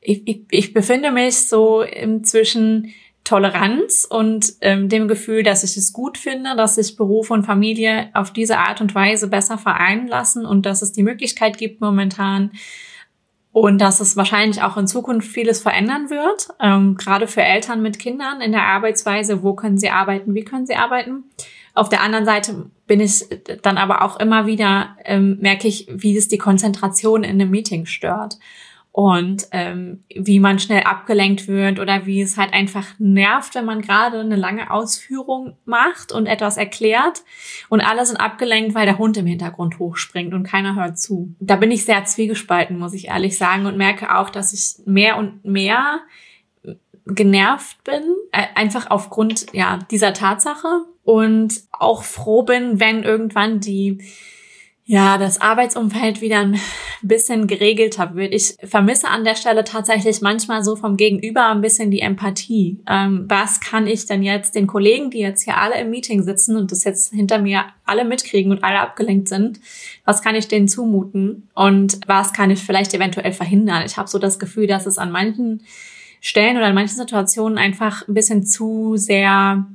ich, 0.00 0.26
ich, 0.26 0.42
ich 0.50 0.74
befinde 0.74 1.10
mich 1.10 1.48
so 1.48 1.84
zwischen 2.22 2.92
Toleranz 3.24 4.06
und 4.08 4.52
ähm, 4.60 4.90
dem 4.90 5.08
Gefühl, 5.08 5.42
dass 5.42 5.64
ich 5.64 5.78
es 5.78 5.94
gut 5.94 6.18
finde, 6.18 6.54
dass 6.56 6.74
sich 6.74 6.96
Beruf 6.96 7.30
und 7.30 7.44
Familie 7.44 8.10
auf 8.12 8.34
diese 8.34 8.58
Art 8.58 8.82
und 8.82 8.94
Weise 8.94 9.28
besser 9.28 9.56
vereinen 9.56 10.06
lassen 10.06 10.44
und 10.44 10.66
dass 10.66 10.82
es 10.82 10.92
die 10.92 11.02
Möglichkeit 11.02 11.56
gibt 11.56 11.80
momentan, 11.80 12.52
und 13.54 13.78
dass 13.78 14.00
es 14.00 14.16
wahrscheinlich 14.16 14.62
auch 14.62 14.76
in 14.76 14.88
Zukunft 14.88 15.28
vieles 15.28 15.62
verändern 15.62 16.10
wird, 16.10 16.48
ähm, 16.58 16.96
gerade 16.96 17.28
für 17.28 17.40
Eltern 17.40 17.82
mit 17.82 18.00
Kindern 18.00 18.40
in 18.40 18.50
der 18.50 18.64
Arbeitsweise, 18.64 19.44
wo 19.44 19.54
können 19.54 19.78
sie 19.78 19.90
arbeiten, 19.90 20.34
wie 20.34 20.42
können 20.42 20.66
sie 20.66 20.74
arbeiten. 20.74 21.22
Auf 21.72 21.88
der 21.88 22.02
anderen 22.02 22.24
Seite 22.24 22.68
bin 22.88 22.98
ich 22.98 23.24
dann 23.62 23.78
aber 23.78 24.02
auch 24.02 24.18
immer 24.18 24.46
wieder, 24.46 24.96
ähm, 25.04 25.38
merke 25.40 25.68
ich, 25.68 25.86
wie 25.88 26.16
es 26.16 26.26
die 26.26 26.36
Konzentration 26.36 27.22
in 27.22 27.40
einem 27.40 27.50
Meeting 27.50 27.86
stört 27.86 28.38
und 28.96 29.48
ähm, 29.50 30.04
wie 30.08 30.38
man 30.38 30.60
schnell 30.60 30.84
abgelenkt 30.84 31.48
wird 31.48 31.80
oder 31.80 32.06
wie 32.06 32.22
es 32.22 32.36
halt 32.36 32.52
einfach 32.52 32.86
nervt, 33.00 33.56
wenn 33.56 33.64
man 33.64 33.82
gerade 33.82 34.20
eine 34.20 34.36
lange 34.36 34.70
Ausführung 34.70 35.56
macht 35.64 36.12
und 36.12 36.26
etwas 36.26 36.56
erklärt 36.56 37.24
und 37.68 37.80
alle 37.80 38.06
sind 38.06 38.18
abgelenkt, 38.18 38.76
weil 38.76 38.86
der 38.86 38.96
Hund 38.96 39.16
im 39.16 39.26
Hintergrund 39.26 39.80
hochspringt 39.80 40.32
und 40.32 40.44
keiner 40.44 40.76
hört 40.76 40.96
zu. 40.96 41.34
Da 41.40 41.56
bin 41.56 41.72
ich 41.72 41.84
sehr 41.84 42.04
zwiegespalten, 42.04 42.78
muss 42.78 42.94
ich 42.94 43.08
ehrlich 43.08 43.36
sagen 43.36 43.66
und 43.66 43.76
merke 43.76 44.14
auch, 44.14 44.30
dass 44.30 44.52
ich 44.52 44.86
mehr 44.86 45.16
und 45.16 45.44
mehr 45.44 45.98
genervt 47.04 47.82
bin, 47.82 48.04
äh, 48.30 48.46
einfach 48.54 48.92
aufgrund 48.92 49.46
ja 49.52 49.80
dieser 49.90 50.12
Tatsache 50.12 50.84
und 51.02 51.62
auch 51.72 52.04
froh 52.04 52.44
bin, 52.44 52.78
wenn 52.78 53.02
irgendwann 53.02 53.58
die 53.58 54.04
ja, 54.86 55.16
das 55.16 55.40
Arbeitsumfeld 55.40 56.20
wieder 56.20 56.40
ein 56.40 56.60
bisschen 57.00 57.46
geregelter 57.46 58.14
wird. 58.14 58.34
Ich 58.34 58.56
vermisse 58.62 59.08
an 59.08 59.24
der 59.24 59.34
Stelle 59.34 59.64
tatsächlich 59.64 60.20
manchmal 60.20 60.62
so 60.62 60.76
vom 60.76 60.98
Gegenüber 60.98 61.48
ein 61.48 61.62
bisschen 61.62 61.90
die 61.90 62.00
Empathie. 62.00 62.82
Ähm, 62.86 63.24
was 63.26 63.60
kann 63.60 63.86
ich 63.86 64.04
denn 64.04 64.22
jetzt 64.22 64.54
den 64.54 64.66
Kollegen, 64.66 65.10
die 65.10 65.20
jetzt 65.20 65.42
hier 65.42 65.56
alle 65.56 65.80
im 65.80 65.88
Meeting 65.88 66.22
sitzen 66.22 66.56
und 66.56 66.70
das 66.70 66.84
jetzt 66.84 67.14
hinter 67.14 67.38
mir 67.38 67.64
alle 67.86 68.04
mitkriegen 68.04 68.52
und 68.52 68.62
alle 68.62 68.80
abgelenkt 68.80 69.28
sind, 69.28 69.58
was 70.04 70.20
kann 70.20 70.34
ich 70.34 70.48
denen 70.48 70.68
zumuten 70.68 71.48
und 71.54 72.00
was 72.06 72.34
kann 72.34 72.50
ich 72.50 72.60
vielleicht 72.60 72.92
eventuell 72.92 73.32
verhindern? 73.32 73.84
Ich 73.86 73.96
habe 73.96 74.08
so 74.08 74.18
das 74.18 74.38
Gefühl, 74.38 74.66
dass 74.66 74.84
es 74.84 74.98
an 74.98 75.10
manchen 75.10 75.62
Stellen 76.20 76.58
oder 76.58 76.68
in 76.68 76.74
manchen 76.74 76.96
Situationen 76.96 77.56
einfach 77.56 78.06
ein 78.06 78.14
bisschen 78.14 78.44
zu 78.44 78.96
sehr 78.96 79.66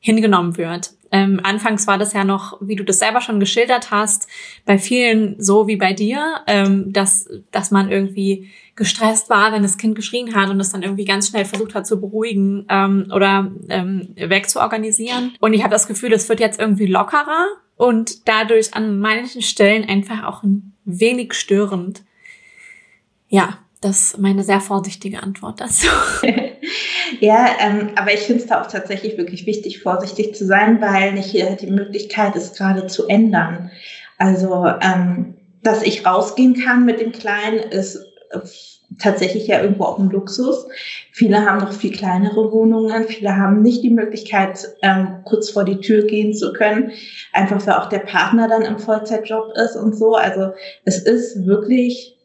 hingenommen 0.00 0.56
wird. 0.56 0.95
Ähm, 1.12 1.40
anfangs 1.42 1.86
war 1.86 1.98
das 1.98 2.12
ja 2.12 2.24
noch, 2.24 2.58
wie 2.60 2.76
du 2.76 2.84
das 2.84 2.98
selber 2.98 3.20
schon 3.20 3.40
geschildert 3.40 3.90
hast, 3.90 4.28
bei 4.64 4.78
vielen 4.78 5.40
so 5.40 5.66
wie 5.66 5.76
bei 5.76 5.92
dir, 5.92 6.40
ähm, 6.46 6.92
dass, 6.92 7.28
dass 7.50 7.70
man 7.70 7.90
irgendwie 7.90 8.50
gestresst 8.74 9.30
war, 9.30 9.52
wenn 9.52 9.62
das 9.62 9.78
Kind 9.78 9.94
geschrien 9.94 10.34
hat 10.34 10.50
und 10.50 10.60
es 10.60 10.70
dann 10.70 10.82
irgendwie 10.82 11.06
ganz 11.06 11.28
schnell 11.28 11.44
versucht 11.44 11.74
hat 11.74 11.86
zu 11.86 12.00
beruhigen 12.00 12.66
ähm, 12.68 13.10
oder 13.14 13.50
ähm, 13.68 14.08
wegzuorganisieren. 14.16 15.34
Und 15.40 15.54
ich 15.54 15.62
habe 15.62 15.72
das 15.72 15.88
Gefühl, 15.88 16.12
es 16.12 16.28
wird 16.28 16.40
jetzt 16.40 16.60
irgendwie 16.60 16.86
lockerer 16.86 17.46
und 17.76 18.28
dadurch 18.28 18.74
an 18.74 18.98
manchen 18.98 19.42
Stellen 19.42 19.88
einfach 19.88 20.24
auch 20.24 20.42
ein 20.42 20.74
wenig 20.84 21.32
störend. 21.32 22.04
Ja, 23.28 23.58
das 23.80 24.12
ist 24.12 24.18
meine 24.18 24.44
sehr 24.44 24.60
vorsichtige 24.60 25.22
Antwort 25.22 25.60
dazu. 25.60 25.88
ja, 27.20 27.48
ähm, 27.60 27.90
aber 27.96 28.12
ich 28.12 28.20
finde 28.20 28.42
es 28.42 28.48
da 28.48 28.62
auch 28.62 28.66
tatsächlich 28.66 29.16
wirklich 29.16 29.46
wichtig, 29.46 29.82
vorsichtig 29.82 30.34
zu 30.34 30.46
sein, 30.46 30.80
weil 30.80 31.12
nicht 31.12 31.32
jeder 31.32 31.50
hat 31.50 31.62
die 31.62 31.70
Möglichkeit, 31.70 32.36
es 32.36 32.54
gerade 32.54 32.86
zu 32.86 33.06
ändern. 33.06 33.70
Also, 34.18 34.66
ähm, 34.80 35.34
dass 35.62 35.82
ich 35.82 36.06
rausgehen 36.06 36.54
kann 36.54 36.84
mit 36.84 37.00
dem 37.00 37.12
Kleinen, 37.12 37.58
ist 37.70 37.96
äh, 38.30 38.40
tatsächlich 38.98 39.46
ja 39.46 39.60
irgendwo 39.60 39.84
auch 39.84 39.98
ein 39.98 40.10
Luxus. 40.10 40.66
Viele 41.12 41.44
haben 41.44 41.58
noch 41.58 41.72
viel 41.72 41.92
kleinere 41.92 42.52
Wohnungen, 42.52 43.04
viele 43.04 43.36
haben 43.36 43.62
nicht 43.62 43.82
die 43.82 43.90
Möglichkeit, 43.90 44.68
ähm, 44.82 45.22
kurz 45.24 45.50
vor 45.50 45.64
die 45.64 45.80
Tür 45.80 46.06
gehen 46.06 46.34
zu 46.34 46.52
können, 46.52 46.92
einfach 47.32 47.64
weil 47.66 47.74
auch 47.74 47.88
der 47.88 48.00
Partner 48.00 48.48
dann 48.48 48.62
im 48.62 48.78
Vollzeitjob 48.78 49.52
ist 49.56 49.76
und 49.76 49.96
so. 49.96 50.14
Also 50.14 50.52
es 50.84 50.98
ist 50.98 51.46
wirklich, 51.46 52.15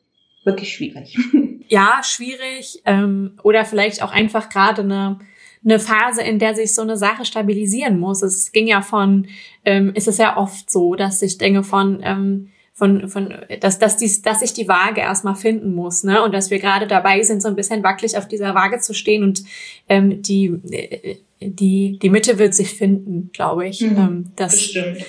wirklich 0.43 0.73
schwierig. 0.73 1.17
ja, 1.67 2.01
schwierig 2.03 2.81
ähm, 2.85 3.37
oder 3.43 3.65
vielleicht 3.65 4.03
auch 4.03 4.11
einfach 4.11 4.49
gerade 4.49 4.81
eine 4.81 5.19
eine 5.63 5.79
Phase, 5.79 6.21
in 6.21 6.39
der 6.39 6.55
sich 6.55 6.73
so 6.73 6.81
eine 6.81 6.97
Sache 6.97 7.25
stabilisieren 7.25 7.99
muss. 7.99 8.21
Es 8.21 8.51
ging 8.51 8.67
ja 8.67 8.81
von, 8.81 9.27
ähm, 9.63 9.93
ist 9.93 10.07
es 10.07 10.17
ja 10.17 10.37
oft 10.37 10.71
so, 10.71 10.95
dass 10.95 11.19
sich 11.19 11.37
Dinge 11.37 11.63
von, 11.63 12.01
ähm, 12.03 12.49
von, 12.73 13.07
von, 13.09 13.35
dass, 13.59 13.77
dass, 13.77 13.97
dies, 13.97 14.23
dass 14.23 14.41
ich 14.41 14.53
die 14.53 14.67
Waage 14.67 15.01
erstmal 15.01 15.35
finden 15.35 15.75
muss, 15.75 16.03
ne? 16.03 16.23
Und 16.23 16.33
dass 16.33 16.49
wir 16.49 16.57
gerade 16.57 16.87
dabei 16.87 17.21
sind, 17.21 17.41
so 17.41 17.47
ein 17.47 17.55
bisschen 17.55 17.83
wackelig 17.83 18.17
auf 18.17 18.27
dieser 18.27 18.55
Waage 18.55 18.79
zu 18.79 18.93
stehen 18.93 19.23
und 19.23 19.43
ähm, 19.87 20.21
die, 20.21 20.45
äh, 20.71 21.17
die, 21.41 21.99
die 21.99 22.09
Mitte 22.09 22.39
wird 22.39 22.55
sich 22.55 22.73
finden, 22.73 23.29
glaube 23.33 23.67
ich. 23.67 23.81
Mhm, 23.81 23.97
ähm, 23.97 24.31
das, 24.35 24.53
bestimmt. 24.53 25.05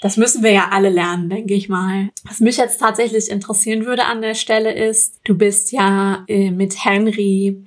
Das 0.00 0.16
müssen 0.16 0.42
wir 0.42 0.52
ja 0.52 0.68
alle 0.72 0.88
lernen, 0.88 1.28
denke 1.28 1.54
ich 1.54 1.68
mal. 1.68 2.08
Was 2.24 2.40
mich 2.40 2.56
jetzt 2.56 2.78
tatsächlich 2.78 3.30
interessieren 3.30 3.84
würde 3.84 4.04
an 4.04 4.22
der 4.22 4.34
Stelle 4.34 4.72
ist, 4.72 5.20
du 5.24 5.36
bist 5.36 5.72
ja 5.72 6.24
äh, 6.26 6.50
mit 6.50 6.84
Henry 6.84 7.64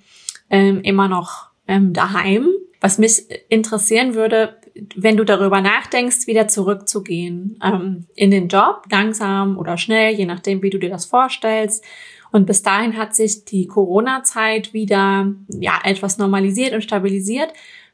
ähm, 0.49 0.81
immer 0.81 1.07
noch 1.07 1.49
ähm, 1.67 1.93
daheim. 1.93 2.49
Was 2.81 2.97
mich 2.97 3.23
interessieren 3.49 4.13
würde, 4.15 4.57
wenn 4.95 5.17
du 5.17 5.23
darüber 5.23 5.61
nachdenkst, 5.61 6.27
wieder 6.27 6.47
zurückzugehen 6.47 7.59
ähm, 7.63 8.07
in 8.15 8.31
den 8.31 8.47
Job, 8.47 8.85
langsam 8.91 9.57
oder 9.57 9.77
schnell, 9.77 10.13
je 10.15 10.25
nachdem, 10.25 10.61
wie 10.61 10.69
du 10.69 10.79
dir 10.79 10.89
das 10.89 11.05
vorstellst. 11.05 11.83
Und 12.31 12.47
bis 12.47 12.63
dahin 12.63 12.97
hat 12.97 13.15
sich 13.15 13.45
die 13.45 13.67
Corona-Zeit 13.67 14.73
wieder 14.73 15.31
ja 15.49 15.79
etwas 15.83 16.17
normalisiert 16.17 16.73
und 16.73 16.81
stabilisiert. 16.81 17.53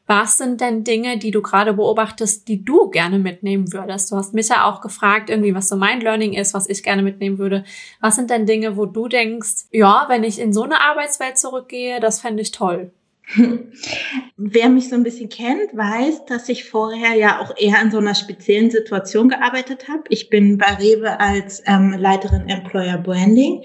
Was 0.10 0.40
sind 0.40 0.60
denn 0.60 0.84
Dinge, 0.84 1.20
die 1.20 1.30
du 1.30 1.44
gerade 1.44 1.74
beobachtest, 1.74 2.48
die 2.48 2.66
du 2.66 2.90
gerne 2.90 3.20
mitnehmen 3.20 3.72
würdest? 3.72 4.12
Du 4.12 4.16
hast 4.16 4.34
mich 4.34 4.50
ja 4.50 4.68
auch 4.68 4.82
gefragt, 4.82 5.30
irgendwie, 5.30 5.54
was 5.54 5.70
so 5.70 5.76
mein 5.76 6.02
Learning 6.02 6.34
ist, 6.34 6.56
was 6.56 6.68
ich 6.68 6.82
gerne 6.82 7.04
mitnehmen 7.04 7.38
würde. 7.38 7.64
Was 8.02 8.16
sind 8.16 8.32
denn 8.32 8.48
Dinge, 8.48 8.76
wo 8.76 8.88
du 8.88 9.08
denkst, 9.08 9.68
ja, 9.70 10.08
wenn 10.10 10.24
ich 10.24 10.40
in 10.40 10.52
so 10.52 10.64
eine 10.64 10.82
Arbeitswelt 10.82 11.38
zurückgehe, 11.38 12.00
das 12.00 12.22
fände 12.22 12.42
ich 12.42 12.50
toll? 12.50 12.92
Wer 14.38 14.70
mich 14.70 14.90
so 14.90 14.96
ein 14.96 15.04
bisschen 15.04 15.30
kennt, 15.30 15.78
weiß, 15.78 16.26
dass 16.26 16.50
ich 16.50 16.68
vorher 16.68 17.14
ja 17.14 17.40
auch 17.40 17.56
eher 17.56 17.80
in 17.80 17.92
so 17.92 18.00
einer 18.00 18.16
speziellen 18.16 18.72
Situation 18.72 19.30
gearbeitet 19.30 19.90
habe. 19.90 20.06
Ich 20.10 20.32
bin 20.32 20.58
bei 20.58 20.74
Rewe 20.74 21.20
als 21.20 21.62
ähm, 21.68 21.94
Leiterin 21.96 22.50
Employer 22.50 22.98
Branding. 22.98 23.64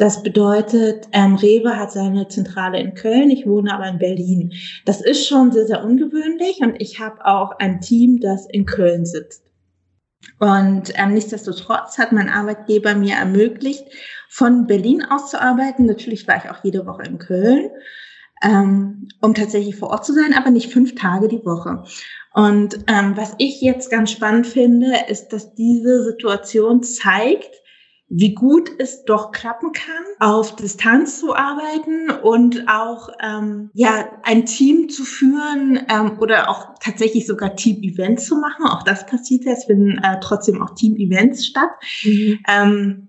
Das 0.00 0.22
bedeutet, 0.22 1.08
ähm, 1.12 1.34
Rewe 1.34 1.76
hat 1.76 1.92
seine 1.92 2.26
Zentrale 2.26 2.80
in 2.80 2.94
Köln, 2.94 3.30
ich 3.30 3.46
wohne 3.46 3.74
aber 3.74 3.86
in 3.86 3.98
Berlin. 3.98 4.54
Das 4.86 5.02
ist 5.02 5.26
schon 5.26 5.52
sehr, 5.52 5.66
sehr 5.66 5.84
ungewöhnlich 5.84 6.60
und 6.60 6.80
ich 6.80 7.00
habe 7.00 7.26
auch 7.26 7.58
ein 7.58 7.82
Team, 7.82 8.18
das 8.18 8.46
in 8.46 8.64
Köln 8.64 9.04
sitzt. 9.04 9.44
Und 10.38 10.92
ähm, 10.94 11.12
nichtsdestotrotz 11.12 11.98
hat 11.98 12.12
mein 12.12 12.30
Arbeitgeber 12.30 12.94
mir 12.94 13.16
ermöglicht, 13.16 13.84
von 14.30 14.66
Berlin 14.66 15.04
aus 15.04 15.30
zu 15.30 15.40
arbeiten. 15.40 15.84
Natürlich 15.84 16.26
war 16.26 16.36
ich 16.38 16.50
auch 16.50 16.64
jede 16.64 16.86
Woche 16.86 17.02
in 17.02 17.18
Köln 17.18 17.70
ähm, 18.42 19.08
um 19.20 19.34
tatsächlich 19.34 19.76
vor 19.76 19.90
Ort 19.90 20.04
zu 20.04 20.12
sein, 20.12 20.34
aber 20.34 20.50
nicht 20.50 20.72
fünf 20.72 20.94
Tage 20.94 21.28
die 21.28 21.44
Woche. 21.44 21.84
Und 22.32 22.78
ähm, 22.86 23.16
was 23.16 23.34
ich 23.38 23.60
jetzt 23.60 23.90
ganz 23.90 24.10
spannend 24.10 24.46
finde, 24.46 24.92
ist, 25.08 25.28
dass 25.28 25.54
diese 25.54 26.04
Situation 26.04 26.82
zeigt, 26.82 27.50
wie 28.12 28.34
gut 28.34 28.72
es 28.78 29.04
doch 29.04 29.30
klappen 29.30 29.70
kann, 29.70 30.04
auf 30.18 30.56
Distanz 30.56 31.20
zu 31.20 31.34
arbeiten 31.34 32.10
und 32.10 32.68
auch 32.68 33.08
ähm, 33.22 33.70
ja 33.72 34.10
ein 34.24 34.46
Team 34.46 34.88
zu 34.88 35.04
führen 35.04 35.86
ähm, 35.88 36.18
oder 36.18 36.50
auch 36.50 36.74
tatsächlich 36.80 37.26
sogar 37.26 37.54
Team-Events 37.54 38.26
zu 38.26 38.36
machen. 38.36 38.66
Auch 38.66 38.82
das 38.82 39.06
passiert 39.06 39.44
ja. 39.44 39.52
Es 39.52 39.64
finden 39.64 39.98
äh, 39.98 40.18
trotzdem 40.20 40.60
auch 40.60 40.74
Team-Events 40.74 41.46
statt. 41.46 41.70
Mhm. 42.02 42.40
Ähm, 42.48 43.06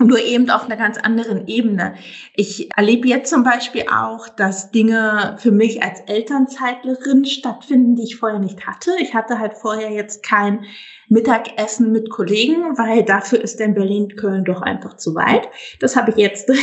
nur 0.00 0.24
eben 0.24 0.48
auf 0.48 0.64
einer 0.64 0.76
ganz 0.76 0.96
anderen 0.96 1.48
Ebene. 1.48 1.94
Ich 2.34 2.70
erlebe 2.76 3.08
jetzt 3.08 3.30
zum 3.30 3.42
Beispiel 3.42 3.84
auch, 3.92 4.28
dass 4.28 4.70
Dinge 4.70 5.36
für 5.40 5.50
mich 5.50 5.82
als 5.82 6.00
Elternzeitlerin 6.06 7.24
stattfinden, 7.24 7.96
die 7.96 8.04
ich 8.04 8.16
vorher 8.16 8.38
nicht 8.38 8.66
hatte. 8.66 8.92
Ich 9.00 9.14
hatte 9.14 9.38
halt 9.38 9.54
vorher 9.54 9.90
jetzt 9.90 10.22
kein 10.22 10.64
Mittagessen 11.08 11.90
mit 11.90 12.10
Kollegen, 12.10 12.76
weil 12.76 13.02
dafür 13.02 13.40
ist 13.40 13.60
denn 13.60 13.74
Berlin-Köln 13.74 14.44
doch 14.44 14.60
einfach 14.60 14.96
zu 14.96 15.14
weit. 15.14 15.48
Das 15.80 15.96
habe 15.96 16.10
ich 16.10 16.16
jetzt. 16.16 16.50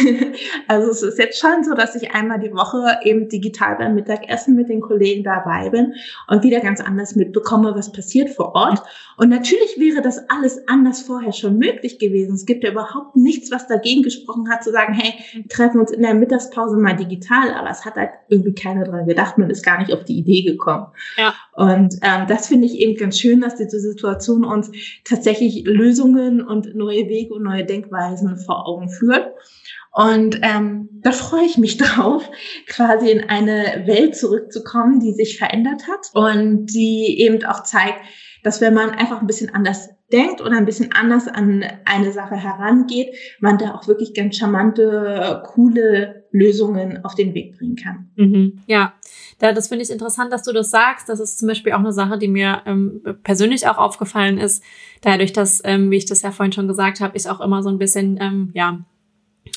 Also 0.68 0.90
es 0.90 1.04
ist 1.04 1.20
jetzt 1.20 1.40
schon 1.40 1.64
so, 1.64 1.74
dass 1.74 1.96
ich 1.96 2.12
einmal 2.12 2.40
die 2.40 2.52
Woche 2.52 3.00
eben 3.04 3.30
digital 3.30 3.76
beim 3.76 3.96
Mittagessen 3.96 4.56
mit 4.56 4.70
den 4.70 4.82
Kollegen 4.82 5.24
dabei 5.24 5.70
bin 5.70 5.94
und 6.28 6.44
wieder 6.44 6.60
ganz 6.60 6.82
anders 6.82 7.16
mitbekomme, 7.16 7.76
was 7.76 7.92
passiert 7.92 8.30
vor 8.30 8.56
Ort. 8.56 8.82
Und 9.18 9.30
natürlich 9.30 9.78
wäre 9.78 10.02
das 10.02 10.30
alles 10.30 10.68
anders 10.68 11.02
vorher 11.02 11.32
schon 11.32 11.58
möglich 11.58 12.00
gewesen. 12.00 12.36
Es 12.36 12.46
gibt 12.46 12.64
ja 12.64 12.72
überhaupt 12.72 13.16
nichts, 13.16 13.52
was 13.52 13.68
dagegen 13.68 14.04
gesprochen 14.04 14.50
hat, 14.50 14.64
zu 14.64 14.72
sagen, 14.72 14.94
hey, 14.94 15.46
treffen 15.50 15.80
uns 15.80 15.92
in 15.92 16.02
der 16.02 16.14
Mittagspause 16.14 16.78
mal 16.78 16.96
digital. 16.96 17.54
Aber 17.54 17.70
es 17.70 17.86
hat 17.86 17.96
halt 17.96 18.12
irgendwie 18.28 18.54
keiner 18.54 18.84
dran 18.84 19.06
gedacht. 19.06 19.38
Man 19.38 19.50
ist 19.50 19.64
gar 19.64 19.80
nicht 19.80 19.94
auf 19.94 20.04
die 20.04 20.18
Idee 20.18 20.44
gekommen. 20.44 20.88
Ja. 21.18 21.34
Und 21.56 21.96
ähm, 22.02 22.28
das 22.28 22.48
finde 22.48 22.66
ich 22.66 22.76
eben 22.80 22.98
ganz 22.98 23.18
schön, 23.18 23.40
dass 23.40 23.56
diese 23.56 23.80
Situation 23.80 24.44
uns 24.44 24.72
tatsächlich 25.06 25.64
Lösungen 25.66 26.46
und 26.46 26.76
neue 26.76 27.08
Wege 27.08 27.34
und 27.34 27.44
neue 27.44 27.66
Denkweisen 27.66 28.38
vor 28.38 28.68
Augen 28.68 28.90
führt. 28.90 29.34
Und 29.94 30.40
ähm, 30.42 30.90
da 31.02 31.14
freue 31.14 31.46
ich 31.46 31.58
mich 31.58 31.78
drauf, 31.78 32.30
quasi 32.68 33.10
in 33.10 33.30
eine 33.30 33.84
Welt 33.86 34.18
zurückzukommen, 34.18 35.00
die 35.00 35.14
sich 35.14 35.38
verändert 35.38 35.88
hat 35.88 36.10
und 36.14 36.66
die 36.68 37.22
eben 37.22 37.44
auch 37.46 37.64
zeigt, 37.64 38.00
dass 38.44 38.60
wenn 38.60 38.74
man 38.74 38.92
einfach 38.92 39.22
ein 39.22 39.28
bisschen 39.28 39.56
anders 39.56 39.90
denkt 40.12 40.42
oder 40.42 40.58
ein 40.58 40.66
bisschen 40.66 40.92
anders 40.92 41.28
an 41.28 41.66
eine 41.86 42.12
Sache 42.12 42.36
herangeht, 42.36 43.16
man 43.40 43.58
da 43.58 43.74
auch 43.74 43.88
wirklich 43.88 44.14
ganz 44.14 44.38
charmante, 44.38 45.42
coole 45.46 46.25
Lösungen 46.32 47.04
auf 47.06 47.16
den 47.16 47.34
Weg 47.34 47.58
bringen 47.58 47.76
kann. 47.76 48.10
Mhm. 48.16 48.62
Ja, 48.68 48.94
da, 49.40 49.52
das 49.52 49.68
finde 49.68 49.84
ich 49.84 49.92
interessant, 49.92 50.32
dass 50.32 50.44
du 50.44 50.54
das 50.54 50.72
sagst. 50.72 51.10
Das 51.10 51.20
ist 51.20 51.40
zum 51.40 51.48
Beispiel 51.48 51.74
auch 51.74 51.80
eine 51.80 51.94
Sache, 51.94 52.18
die 52.18 52.28
mir 52.28 52.62
ähm, 52.66 53.02
persönlich 53.24 53.68
auch 53.68 53.78
aufgefallen 53.78 54.38
ist. 54.38 54.64
Dadurch, 55.02 55.34
dass, 55.34 55.62
ähm, 55.64 55.92
wie 55.92 55.98
ich 55.98 56.06
das 56.06 56.22
ja 56.22 56.32
vorhin 56.32 56.54
schon 56.54 56.68
gesagt 56.68 57.00
habe, 57.00 57.16
ich 57.18 57.30
auch 57.30 57.42
immer 57.42 57.64
so 57.64 57.70
ein 57.70 57.78
bisschen, 57.78 58.18
ähm, 58.22 58.52
ja, 58.54 58.80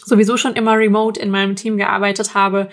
sowieso 0.04 0.37
schon 0.37 0.54
immer 0.54 0.76
remote 0.76 1.20
in 1.20 1.31
meinem 1.31 1.57
Team 1.57 1.76
gearbeitet 1.76 2.35
habe, 2.35 2.68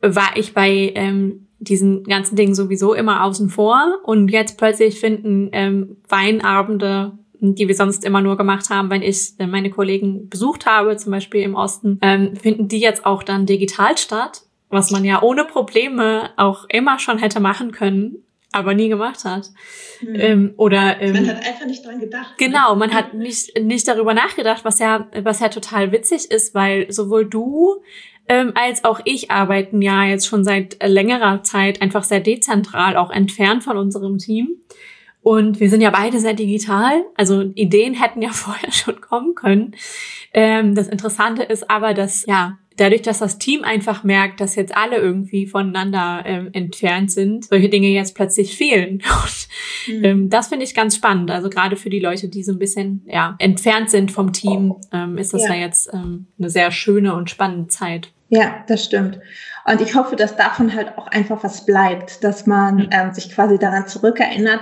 war 0.00 0.36
ich 0.36 0.54
bei 0.54 0.92
ähm, 0.94 1.46
diesen 1.58 2.04
ganzen 2.04 2.36
Dingen 2.36 2.54
sowieso 2.54 2.94
immer 2.94 3.24
außen 3.24 3.50
vor. 3.50 3.98
Und 4.04 4.28
jetzt 4.30 4.58
plötzlich 4.58 4.98
finden 4.98 5.50
ähm, 5.52 5.96
Weinabende, 6.08 7.12
die 7.40 7.68
wir 7.68 7.74
sonst 7.74 8.04
immer 8.04 8.20
nur 8.20 8.36
gemacht 8.36 8.70
haben, 8.70 8.90
wenn 8.90 9.02
ich 9.02 9.32
äh, 9.38 9.46
meine 9.46 9.70
Kollegen 9.70 10.28
besucht 10.28 10.66
habe, 10.66 10.96
zum 10.96 11.12
Beispiel 11.12 11.42
im 11.42 11.54
Osten, 11.54 11.98
ähm, 12.02 12.36
finden 12.36 12.68
die 12.68 12.80
jetzt 12.80 13.06
auch 13.06 13.22
dann 13.22 13.46
digital 13.46 13.96
statt, 13.98 14.42
was 14.68 14.90
man 14.90 15.04
ja 15.04 15.22
ohne 15.22 15.44
Probleme 15.44 16.30
auch 16.36 16.66
immer 16.68 16.98
schon 16.98 17.18
hätte 17.18 17.40
machen 17.40 17.72
können 17.72 18.24
aber 18.52 18.74
nie 18.74 18.88
gemacht 18.88 19.24
hat. 19.24 19.48
Mhm. 20.00 20.14
Ähm, 20.14 20.54
oder 20.56 21.00
ähm, 21.00 21.12
man 21.12 21.28
hat 21.28 21.46
einfach 21.46 21.66
nicht 21.66 21.84
dran 21.84 22.00
gedacht. 22.00 22.34
Genau, 22.38 22.74
man 22.74 22.92
hat 22.92 23.14
nicht 23.14 23.58
nicht 23.60 23.86
darüber 23.86 24.14
nachgedacht, 24.14 24.64
was 24.64 24.78
ja 24.78 25.08
was 25.22 25.40
ja 25.40 25.48
total 25.48 25.92
witzig 25.92 26.30
ist, 26.30 26.54
weil 26.54 26.90
sowohl 26.90 27.26
du 27.26 27.82
ähm, 28.28 28.52
als 28.54 28.84
auch 28.84 29.00
ich 29.04 29.30
arbeiten 29.30 29.82
ja 29.82 30.04
jetzt 30.04 30.26
schon 30.26 30.44
seit 30.44 30.76
längerer 30.84 31.42
Zeit 31.42 31.82
einfach 31.82 32.04
sehr 32.04 32.20
dezentral, 32.20 32.96
auch 32.96 33.10
entfernt 33.10 33.64
von 33.64 33.76
unserem 33.76 34.18
Team. 34.18 34.56
Und 35.22 35.60
wir 35.60 35.68
sind 35.68 35.80
ja 35.80 35.90
beide 35.90 36.18
sehr 36.18 36.34
digital. 36.34 37.04
Also 37.14 37.42
Ideen 37.54 37.94
hätten 37.94 38.22
ja 38.22 38.30
vorher 38.32 38.72
schon 38.72 39.00
kommen 39.00 39.34
können. 39.34 39.74
Ähm, 40.32 40.74
das 40.74 40.88
Interessante 40.88 41.42
ist 41.42 41.70
aber, 41.70 41.94
dass 41.94 42.26
ja 42.26 42.58
dadurch, 42.80 43.02
dass 43.02 43.18
das 43.18 43.38
Team 43.38 43.62
einfach 43.62 44.04
merkt, 44.04 44.40
dass 44.40 44.54
jetzt 44.54 44.74
alle 44.74 44.96
irgendwie 44.96 45.46
voneinander 45.46 46.22
ähm, 46.24 46.48
entfernt 46.52 47.12
sind, 47.12 47.44
solche 47.44 47.68
Dinge 47.68 47.88
jetzt 47.88 48.14
plötzlich 48.14 48.56
fehlen. 48.56 49.02
Und, 49.88 49.94
mhm. 49.98 50.04
ähm, 50.04 50.30
das 50.30 50.48
finde 50.48 50.64
ich 50.64 50.74
ganz 50.74 50.96
spannend. 50.96 51.30
Also 51.30 51.50
gerade 51.50 51.76
für 51.76 51.90
die 51.90 52.00
Leute, 52.00 52.28
die 52.28 52.42
so 52.42 52.52
ein 52.52 52.58
bisschen 52.58 53.02
ja 53.06 53.36
entfernt 53.38 53.90
sind 53.90 54.10
vom 54.10 54.32
Team, 54.32 54.76
ähm, 54.92 55.18
ist 55.18 55.34
das 55.34 55.42
ja, 55.42 55.54
ja 55.54 55.60
jetzt 55.60 55.92
ähm, 55.92 56.26
eine 56.38 56.48
sehr 56.48 56.70
schöne 56.70 57.14
und 57.14 57.28
spannende 57.28 57.68
Zeit. 57.68 58.12
Ja, 58.30 58.64
das 58.68 58.84
stimmt. 58.84 59.18
Und 59.64 59.80
ich 59.80 59.94
hoffe, 59.94 60.16
dass 60.16 60.36
davon 60.36 60.74
halt 60.74 60.96
auch 60.96 61.08
einfach 61.08 61.42
was 61.42 61.66
bleibt, 61.66 62.24
dass 62.24 62.46
man 62.46 62.88
ähm, 62.92 63.12
sich 63.12 63.30
quasi 63.30 63.58
daran 63.58 63.88
zurückerinnert. 63.88 64.60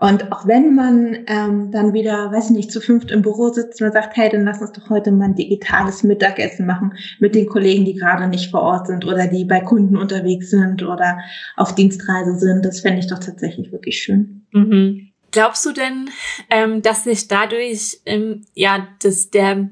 Und 0.00 0.30
auch 0.30 0.46
wenn 0.46 0.76
man 0.76 1.24
ähm, 1.26 1.72
dann 1.72 1.92
wieder, 1.92 2.30
weiß 2.30 2.50
ich 2.50 2.56
nicht, 2.56 2.70
zu 2.70 2.80
fünft 2.80 3.10
im 3.10 3.22
Büro 3.22 3.48
sitzt 3.48 3.82
und 3.82 3.92
sagt, 3.92 4.16
hey, 4.16 4.30
dann 4.30 4.44
lass 4.44 4.60
uns 4.60 4.70
doch 4.72 4.88
heute 4.90 5.10
mal 5.10 5.24
ein 5.24 5.34
digitales 5.34 6.04
Mittagessen 6.04 6.66
machen 6.66 6.94
mit 7.18 7.34
den 7.34 7.48
Kollegen, 7.48 7.84
die 7.84 7.94
gerade 7.94 8.28
nicht 8.28 8.52
vor 8.52 8.62
Ort 8.62 8.86
sind 8.86 9.04
oder 9.04 9.26
die 9.26 9.44
bei 9.44 9.58
Kunden 9.58 9.96
unterwegs 9.96 10.50
sind 10.50 10.84
oder 10.84 11.18
auf 11.56 11.74
Dienstreise 11.74 12.38
sind, 12.38 12.64
das 12.64 12.80
fände 12.80 13.00
ich 13.00 13.08
doch 13.08 13.18
tatsächlich 13.18 13.72
wirklich 13.72 13.98
schön. 13.98 14.46
Mhm. 14.52 15.08
Glaubst 15.32 15.66
du 15.66 15.72
denn, 15.72 16.10
ähm, 16.48 16.80
dass 16.80 17.02
sich 17.02 17.26
dadurch 17.26 18.00
ähm, 18.06 18.44
ja 18.54 18.86
das 19.02 19.30
der 19.30 19.68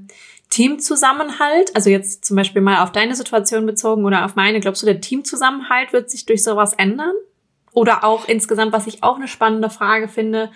Teamzusammenhalt, 0.50 1.74
also 1.74 1.88
jetzt 1.88 2.24
zum 2.24 2.36
Beispiel 2.36 2.62
mal 2.62 2.82
auf 2.82 2.90
deine 2.90 3.14
Situation 3.14 3.64
bezogen 3.64 4.04
oder 4.04 4.24
auf 4.24 4.34
meine, 4.34 4.58
glaubst 4.58 4.82
du, 4.82 4.86
der 4.86 5.00
Teamzusammenhalt 5.00 5.92
wird 5.92 6.10
sich 6.10 6.26
durch 6.26 6.42
sowas 6.42 6.72
ändern? 6.72 7.14
Oder 7.76 8.04
auch 8.04 8.26
insgesamt, 8.26 8.72
was 8.72 8.86
ich 8.86 9.02
auch 9.02 9.16
eine 9.16 9.28
spannende 9.28 9.68
Frage 9.68 10.08
finde, 10.08 10.50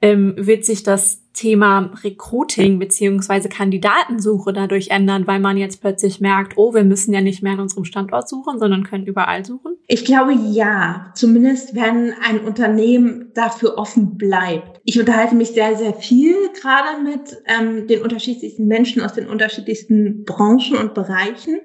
ähm, 0.00 0.32
wird 0.38 0.64
sich 0.64 0.82
das 0.82 1.20
Thema 1.34 1.90
Recruiting 2.02 2.78
beziehungsweise 2.78 3.50
Kandidatensuche 3.50 4.54
dadurch 4.54 4.88
ändern, 4.88 5.26
weil 5.26 5.38
man 5.38 5.58
jetzt 5.58 5.82
plötzlich 5.82 6.18
merkt, 6.18 6.56
oh, 6.56 6.72
wir 6.72 6.82
müssen 6.82 7.12
ja 7.12 7.20
nicht 7.20 7.42
mehr 7.42 7.52
an 7.52 7.60
unserem 7.60 7.84
Standort 7.84 8.26
suchen, 8.26 8.58
sondern 8.58 8.84
können 8.84 9.04
überall 9.04 9.44
suchen? 9.44 9.76
Ich 9.86 10.06
glaube 10.06 10.32
ja, 10.32 11.12
zumindest 11.14 11.74
wenn 11.74 12.14
ein 12.26 12.40
Unternehmen 12.40 13.32
dafür 13.34 13.76
offen 13.76 14.16
bleibt. 14.16 14.80
Ich 14.86 14.98
unterhalte 14.98 15.34
mich 15.34 15.48
sehr, 15.48 15.76
sehr 15.76 15.92
viel 15.92 16.34
gerade 16.58 17.02
mit 17.02 17.36
ähm, 17.46 17.86
den 17.86 18.00
unterschiedlichsten 18.00 18.66
Menschen 18.66 19.02
aus 19.02 19.12
den 19.12 19.28
unterschiedlichsten 19.28 20.24
Branchen 20.24 20.78
und 20.78 20.94
Bereichen. 20.94 21.60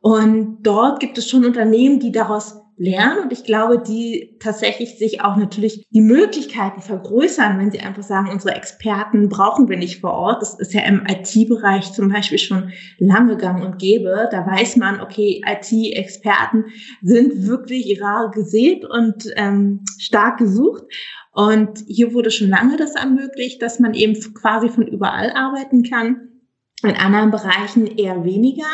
Und 0.00 0.58
dort 0.62 1.00
gibt 1.00 1.18
es 1.18 1.28
schon 1.28 1.44
Unternehmen, 1.44 1.98
die 1.98 2.12
daraus 2.12 2.62
lernen 2.78 3.24
und 3.24 3.32
ich 3.32 3.44
glaube, 3.44 3.82
die 3.82 4.36
tatsächlich 4.40 4.98
sich 4.98 5.20
auch 5.20 5.36
natürlich 5.36 5.84
die 5.90 6.00
Möglichkeiten 6.00 6.80
vergrößern, 6.80 7.58
wenn 7.58 7.70
sie 7.70 7.80
einfach 7.80 8.02
sagen, 8.02 8.30
unsere 8.30 8.54
Experten 8.54 9.28
brauchen 9.28 9.68
wir 9.68 9.76
nicht 9.76 10.00
vor 10.00 10.12
Ort. 10.12 10.42
Das 10.42 10.58
ist 10.58 10.72
ja 10.72 10.82
im 10.82 11.04
IT-Bereich 11.06 11.92
zum 11.92 12.08
Beispiel 12.08 12.38
schon 12.38 12.72
lange 12.98 13.36
gang 13.36 13.64
und 13.64 13.78
gäbe. 13.78 14.28
Da 14.30 14.46
weiß 14.46 14.76
man, 14.76 15.00
okay, 15.00 15.42
IT-Experten 15.44 16.66
sind 17.02 17.46
wirklich 17.46 18.00
rar 18.00 18.30
gesät 18.30 18.84
und 18.84 19.28
ähm, 19.36 19.84
stark 19.98 20.38
gesucht. 20.38 20.84
Und 21.32 21.84
hier 21.86 22.14
wurde 22.14 22.30
schon 22.30 22.48
lange 22.48 22.76
das 22.76 22.94
ermöglicht, 22.94 23.60
dass 23.60 23.78
man 23.80 23.94
eben 23.94 24.14
quasi 24.34 24.68
von 24.68 24.86
überall 24.86 25.30
arbeiten 25.32 25.82
kann. 25.82 26.28
In 26.82 26.94
anderen 26.94 27.32
Bereichen 27.32 27.86
eher 27.86 28.24
weniger. 28.24 28.66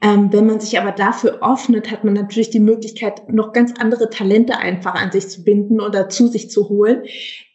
Ähm, 0.00 0.32
wenn 0.32 0.46
man 0.46 0.60
sich 0.60 0.78
aber 0.78 0.92
dafür 0.92 1.40
öffnet, 1.42 1.90
hat 1.90 2.04
man 2.04 2.14
natürlich 2.14 2.50
die 2.50 2.60
Möglichkeit, 2.60 3.28
noch 3.32 3.52
ganz 3.52 3.74
andere 3.80 4.10
Talente 4.10 4.56
einfach 4.56 4.94
an 4.94 5.10
sich 5.10 5.28
zu 5.28 5.42
binden 5.42 5.80
oder 5.80 6.08
zu 6.08 6.28
sich 6.28 6.50
zu 6.50 6.68
holen, 6.68 7.02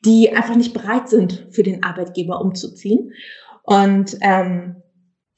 die 0.03 0.36
einfach 0.36 0.56
nicht 0.56 0.73
bereit 0.73 1.08
sind, 1.08 1.47
für 1.51 1.63
den 1.63 1.84
Arbeitgeber 1.84 2.41
umzuziehen. 2.41 3.13
Und 3.63 4.17
ähm, 4.21 4.75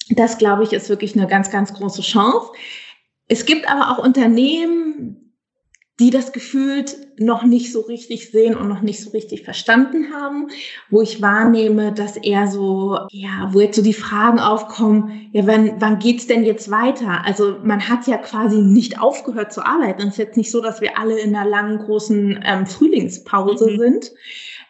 das, 0.10 0.40
glaube 0.40 0.64
ich, 0.64 0.74
ist 0.74 0.90
wirklich 0.90 1.16
eine 1.16 1.28
ganz, 1.28 1.52
ganz 1.52 1.74
große 1.74 2.02
Chance. 2.02 2.50
Es 3.28 3.46
gibt 3.46 3.70
aber 3.70 3.92
auch 3.92 4.04
Unternehmen, 4.04 5.15
die 6.00 6.10
das 6.10 6.34
gefühlt 6.34 6.98
noch 7.18 7.44
nicht 7.44 7.72
so 7.72 7.82
richtig 7.82 8.30
sehen 8.30 8.58
und 8.58 8.68
noch 8.68 8.82
nicht 8.82 9.02
so 9.02 9.12
richtig 9.12 9.44
verstanden 9.44 10.14
haben, 10.14 10.50
wo 10.90 11.02
ich 11.02 11.22
wahrnehme, 11.22 11.94
dass 11.94 12.18
eher 12.18 12.48
so, 12.48 13.00
ja, 13.12 13.50
wo 13.54 13.62
jetzt 13.62 13.78
so 13.78 13.82
die 13.82 13.94
Fragen 13.94 14.40
aufkommen, 14.40 15.30
ja, 15.32 15.48
wann, 15.48 15.80
wann 15.80 16.00
geht's 16.00 16.28
denn 16.28 16.44
jetzt 16.44 16.70
weiter? 16.70 17.24
Also 17.26 17.60
man 17.64 17.88
hat 17.88 18.08
ja 18.08 18.18
quasi 18.18 18.58
nicht 18.58 19.00
aufgehört 19.00 19.54
zu 19.54 19.66
arbeiten. 19.66 20.02
Es 20.02 20.10
ist 20.10 20.18
jetzt 20.18 20.38
nicht 20.38 20.52
so, 20.52 20.62
dass 20.62 20.82
wir 20.82 21.00
alle 21.00 21.18
in 21.18 21.34
einer 21.34 21.50
langen, 21.50 21.80
großen 21.80 22.44
ähm, 22.46 22.68
Frühlingspause 22.68 23.72
mhm. 23.72 23.80
sind, 23.80 24.12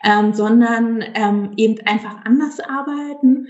ähm, 0.04 0.34
sondern 0.34 1.04
ähm, 1.16 1.54
eben 1.58 1.80
einfach 1.88 2.18
anders 2.24 2.60
arbeiten. 2.60 3.48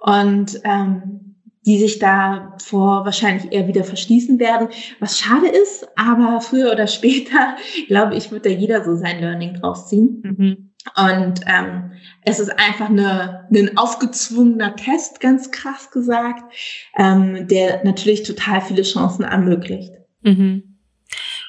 Und 0.00 0.60
ähm, 0.64 1.27
die 1.68 1.78
sich 1.78 1.98
da 1.98 2.56
vor 2.64 3.04
wahrscheinlich 3.04 3.52
eher 3.52 3.68
wieder 3.68 3.84
verschließen 3.84 4.40
werden, 4.40 4.68
was 5.00 5.18
schade 5.18 5.48
ist, 5.48 5.86
aber 5.96 6.40
früher 6.40 6.72
oder 6.72 6.86
später, 6.86 7.56
glaube 7.88 8.16
ich, 8.16 8.32
wird 8.32 8.46
da 8.46 8.48
jeder 8.48 8.82
so 8.84 8.96
sein 8.96 9.20
Learning 9.20 9.52
draus 9.52 9.86
ziehen. 9.86 10.22
Mhm. 10.24 10.70
Und 10.96 11.40
ähm, 11.46 11.92
es 12.24 12.40
ist 12.40 12.58
einfach 12.58 12.88
eine, 12.88 13.46
ein 13.52 13.76
aufgezwungener 13.76 14.76
Test, 14.76 15.20
ganz 15.20 15.50
krass 15.50 15.90
gesagt, 15.90 16.54
ähm, 16.96 17.46
der 17.48 17.84
natürlich 17.84 18.22
total 18.22 18.62
viele 18.62 18.82
Chancen 18.82 19.24
ermöglicht. 19.24 19.92
Mhm. 20.22 20.67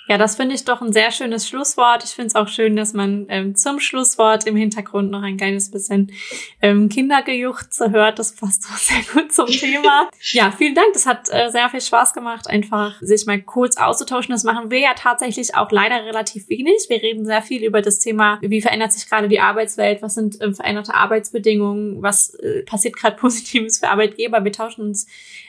Ja, 0.09 0.17
das 0.17 0.37
finde 0.37 0.55
ich 0.55 0.65
doch 0.65 0.81
ein 0.81 0.91
sehr 0.91 1.11
schönes 1.11 1.47
Schlusswort. 1.47 2.03
Ich 2.03 2.09
finde 2.09 2.29
es 2.29 2.35
auch 2.35 2.47
schön, 2.47 2.75
dass 2.75 2.93
man 2.93 3.27
ähm, 3.29 3.55
zum 3.55 3.79
Schlusswort 3.79 4.47
im 4.47 4.55
Hintergrund 4.55 5.11
noch 5.11 5.21
ein 5.21 5.37
kleines 5.37 5.69
bisschen 5.69 6.11
ähm, 6.63 6.89
Kindergejuchze 6.89 7.91
hört. 7.91 8.17
Das 8.17 8.35
passt 8.35 8.65
auch 8.65 8.77
sehr 8.77 9.03
gut 9.13 9.31
zum 9.31 9.45
Thema. 9.45 10.09
ja, 10.31 10.49
vielen 10.49 10.73
Dank. 10.73 10.93
Das 10.93 11.05
hat 11.05 11.29
äh, 11.29 11.51
sehr 11.51 11.69
viel 11.69 11.81
Spaß 11.81 12.15
gemacht, 12.15 12.49
einfach 12.49 12.99
sich 13.01 13.27
mal 13.27 13.39
kurz 13.39 13.77
auszutauschen. 13.77 14.31
Das 14.31 14.43
machen 14.43 14.71
wir 14.71 14.79
ja 14.79 14.95
tatsächlich 14.95 15.53
auch 15.53 15.69
leider 15.69 16.03
relativ 16.03 16.49
wenig. 16.49 16.87
Wir 16.89 17.03
reden 17.03 17.23
sehr 17.23 17.43
viel 17.43 17.63
über 17.63 17.83
das 17.83 17.99
Thema, 17.99 18.39
wie 18.41 18.63
verändert 18.63 18.91
sich 18.93 19.07
gerade 19.07 19.27
die 19.27 19.39
Arbeitswelt, 19.39 20.01
was 20.01 20.15
sind 20.15 20.41
ähm, 20.41 20.55
veränderte 20.55 20.95
Arbeitsbedingungen, 20.95 22.01
was 22.01 22.33
äh, 22.33 22.63
passiert 22.63 22.95
gerade 22.95 23.15
Positives 23.19 23.77
für 23.77 23.89
Arbeitgeber. 23.89 24.43
Wir 24.43 24.53
tauschen 24.53 24.81
uns 24.81 25.05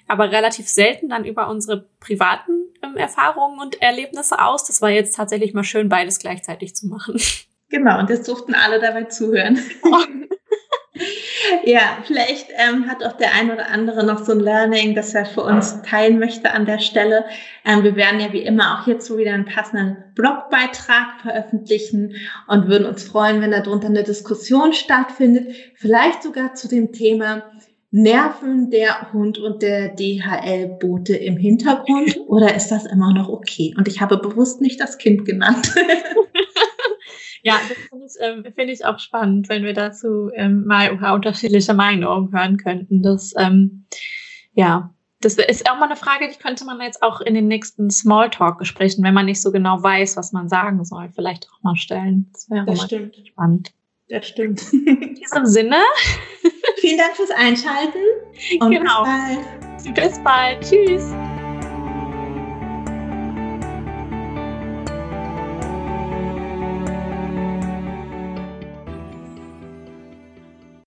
aber 0.06 0.32
relativ 0.32 0.68
selten 0.68 1.08
dann 1.08 1.24
über 1.24 1.48
unsere 1.48 1.86
privaten 2.00 2.64
ähm, 2.82 2.96
Erfahrungen 2.96 3.60
und 3.60 3.80
Erlebnisse 3.80 4.42
aus. 4.42 4.49
Das 4.66 4.82
war 4.82 4.90
jetzt 4.90 5.16
tatsächlich 5.16 5.54
mal 5.54 5.64
schön, 5.64 5.88
beides 5.88 6.18
gleichzeitig 6.18 6.74
zu 6.74 6.86
machen. 6.86 7.20
Genau, 7.70 8.00
und 8.00 8.10
jetzt 8.10 8.26
durften 8.26 8.54
alle 8.54 8.80
dabei 8.80 9.04
zuhören. 9.04 9.58
ja, 11.64 11.98
vielleicht 12.04 12.48
ähm, 12.56 12.88
hat 12.88 13.04
auch 13.04 13.12
der 13.12 13.34
ein 13.34 13.50
oder 13.50 13.68
andere 13.68 14.04
noch 14.04 14.24
so 14.24 14.32
ein 14.32 14.40
Learning, 14.40 14.94
das 14.94 15.14
er 15.14 15.24
für 15.24 15.42
uns 15.42 15.80
teilen 15.82 16.18
möchte 16.18 16.50
an 16.52 16.66
der 16.66 16.80
Stelle. 16.80 17.24
Ähm, 17.64 17.84
wir 17.84 17.94
werden 17.96 18.20
ja 18.20 18.32
wie 18.32 18.42
immer 18.42 18.78
auch 18.78 18.84
hierzu 18.84 19.18
wieder 19.18 19.32
einen 19.32 19.44
passenden 19.44 19.96
Blogbeitrag 20.14 21.20
veröffentlichen 21.22 22.16
und 22.48 22.66
würden 22.66 22.86
uns 22.86 23.04
freuen, 23.04 23.40
wenn 23.40 23.52
darunter 23.52 23.86
eine 23.86 24.02
Diskussion 24.02 24.72
stattfindet, 24.72 25.54
vielleicht 25.76 26.22
sogar 26.22 26.54
zu 26.54 26.68
dem 26.68 26.92
Thema, 26.92 27.44
Nerven 27.92 28.70
der 28.70 29.12
Hund 29.12 29.38
und 29.38 29.62
der 29.62 29.88
DHL-Bote 29.88 31.16
im 31.16 31.36
Hintergrund 31.36 32.18
oder 32.26 32.54
ist 32.54 32.68
das 32.68 32.86
immer 32.86 33.12
noch 33.12 33.28
okay? 33.28 33.74
Und 33.76 33.88
ich 33.88 34.00
habe 34.00 34.16
bewusst 34.18 34.60
nicht 34.60 34.80
das 34.80 34.96
Kind 34.98 35.24
genannt. 35.24 35.74
ja, 37.42 37.58
das 37.68 37.78
finde 37.88 38.06
ich, 38.06 38.12
ähm, 38.20 38.52
find 38.54 38.70
ich 38.70 38.84
auch 38.84 39.00
spannend, 39.00 39.48
wenn 39.48 39.64
wir 39.64 39.74
dazu 39.74 40.30
ähm, 40.34 40.64
mal 40.66 40.92
unterschiedliche 41.14 41.74
Meinungen 41.74 42.32
hören 42.32 42.58
könnten. 42.58 43.02
Das, 43.02 43.32
ähm, 43.36 43.86
ja, 44.52 44.94
das 45.20 45.34
ist 45.34 45.68
auch 45.68 45.78
mal 45.78 45.86
eine 45.86 45.96
Frage, 45.96 46.28
die 46.28 46.38
könnte 46.38 46.64
man 46.64 46.80
jetzt 46.80 47.02
auch 47.02 47.20
in 47.20 47.34
den 47.34 47.48
nächsten 47.48 47.90
Smalltalk-Gesprächen, 47.90 49.02
wenn 49.02 49.14
man 49.14 49.26
nicht 49.26 49.42
so 49.42 49.50
genau 49.50 49.82
weiß, 49.82 50.16
was 50.16 50.32
man 50.32 50.48
sagen 50.48 50.84
soll, 50.84 51.10
vielleicht 51.10 51.48
auch 51.50 51.62
mal 51.62 51.76
stellen. 51.76 52.30
Das 52.32 52.48
wäre 52.48 52.66
das 52.66 52.82
stimmt. 52.82 53.16
spannend. 53.26 53.72
Das 54.10 54.26
stimmt. 54.26 54.72
In 54.72 55.14
diesem 55.14 55.46
Sinne. 55.46 55.76
Vielen 56.78 56.98
Dank 56.98 57.16
fürs 57.16 57.30
Einschalten. 57.30 57.98
Und 58.60 58.72
genau. 58.72 59.04
Bis 59.04 59.84
bald. 59.84 59.94
Bis 59.94 60.24
bald. 60.24 60.60
Tschüss. 60.62 61.14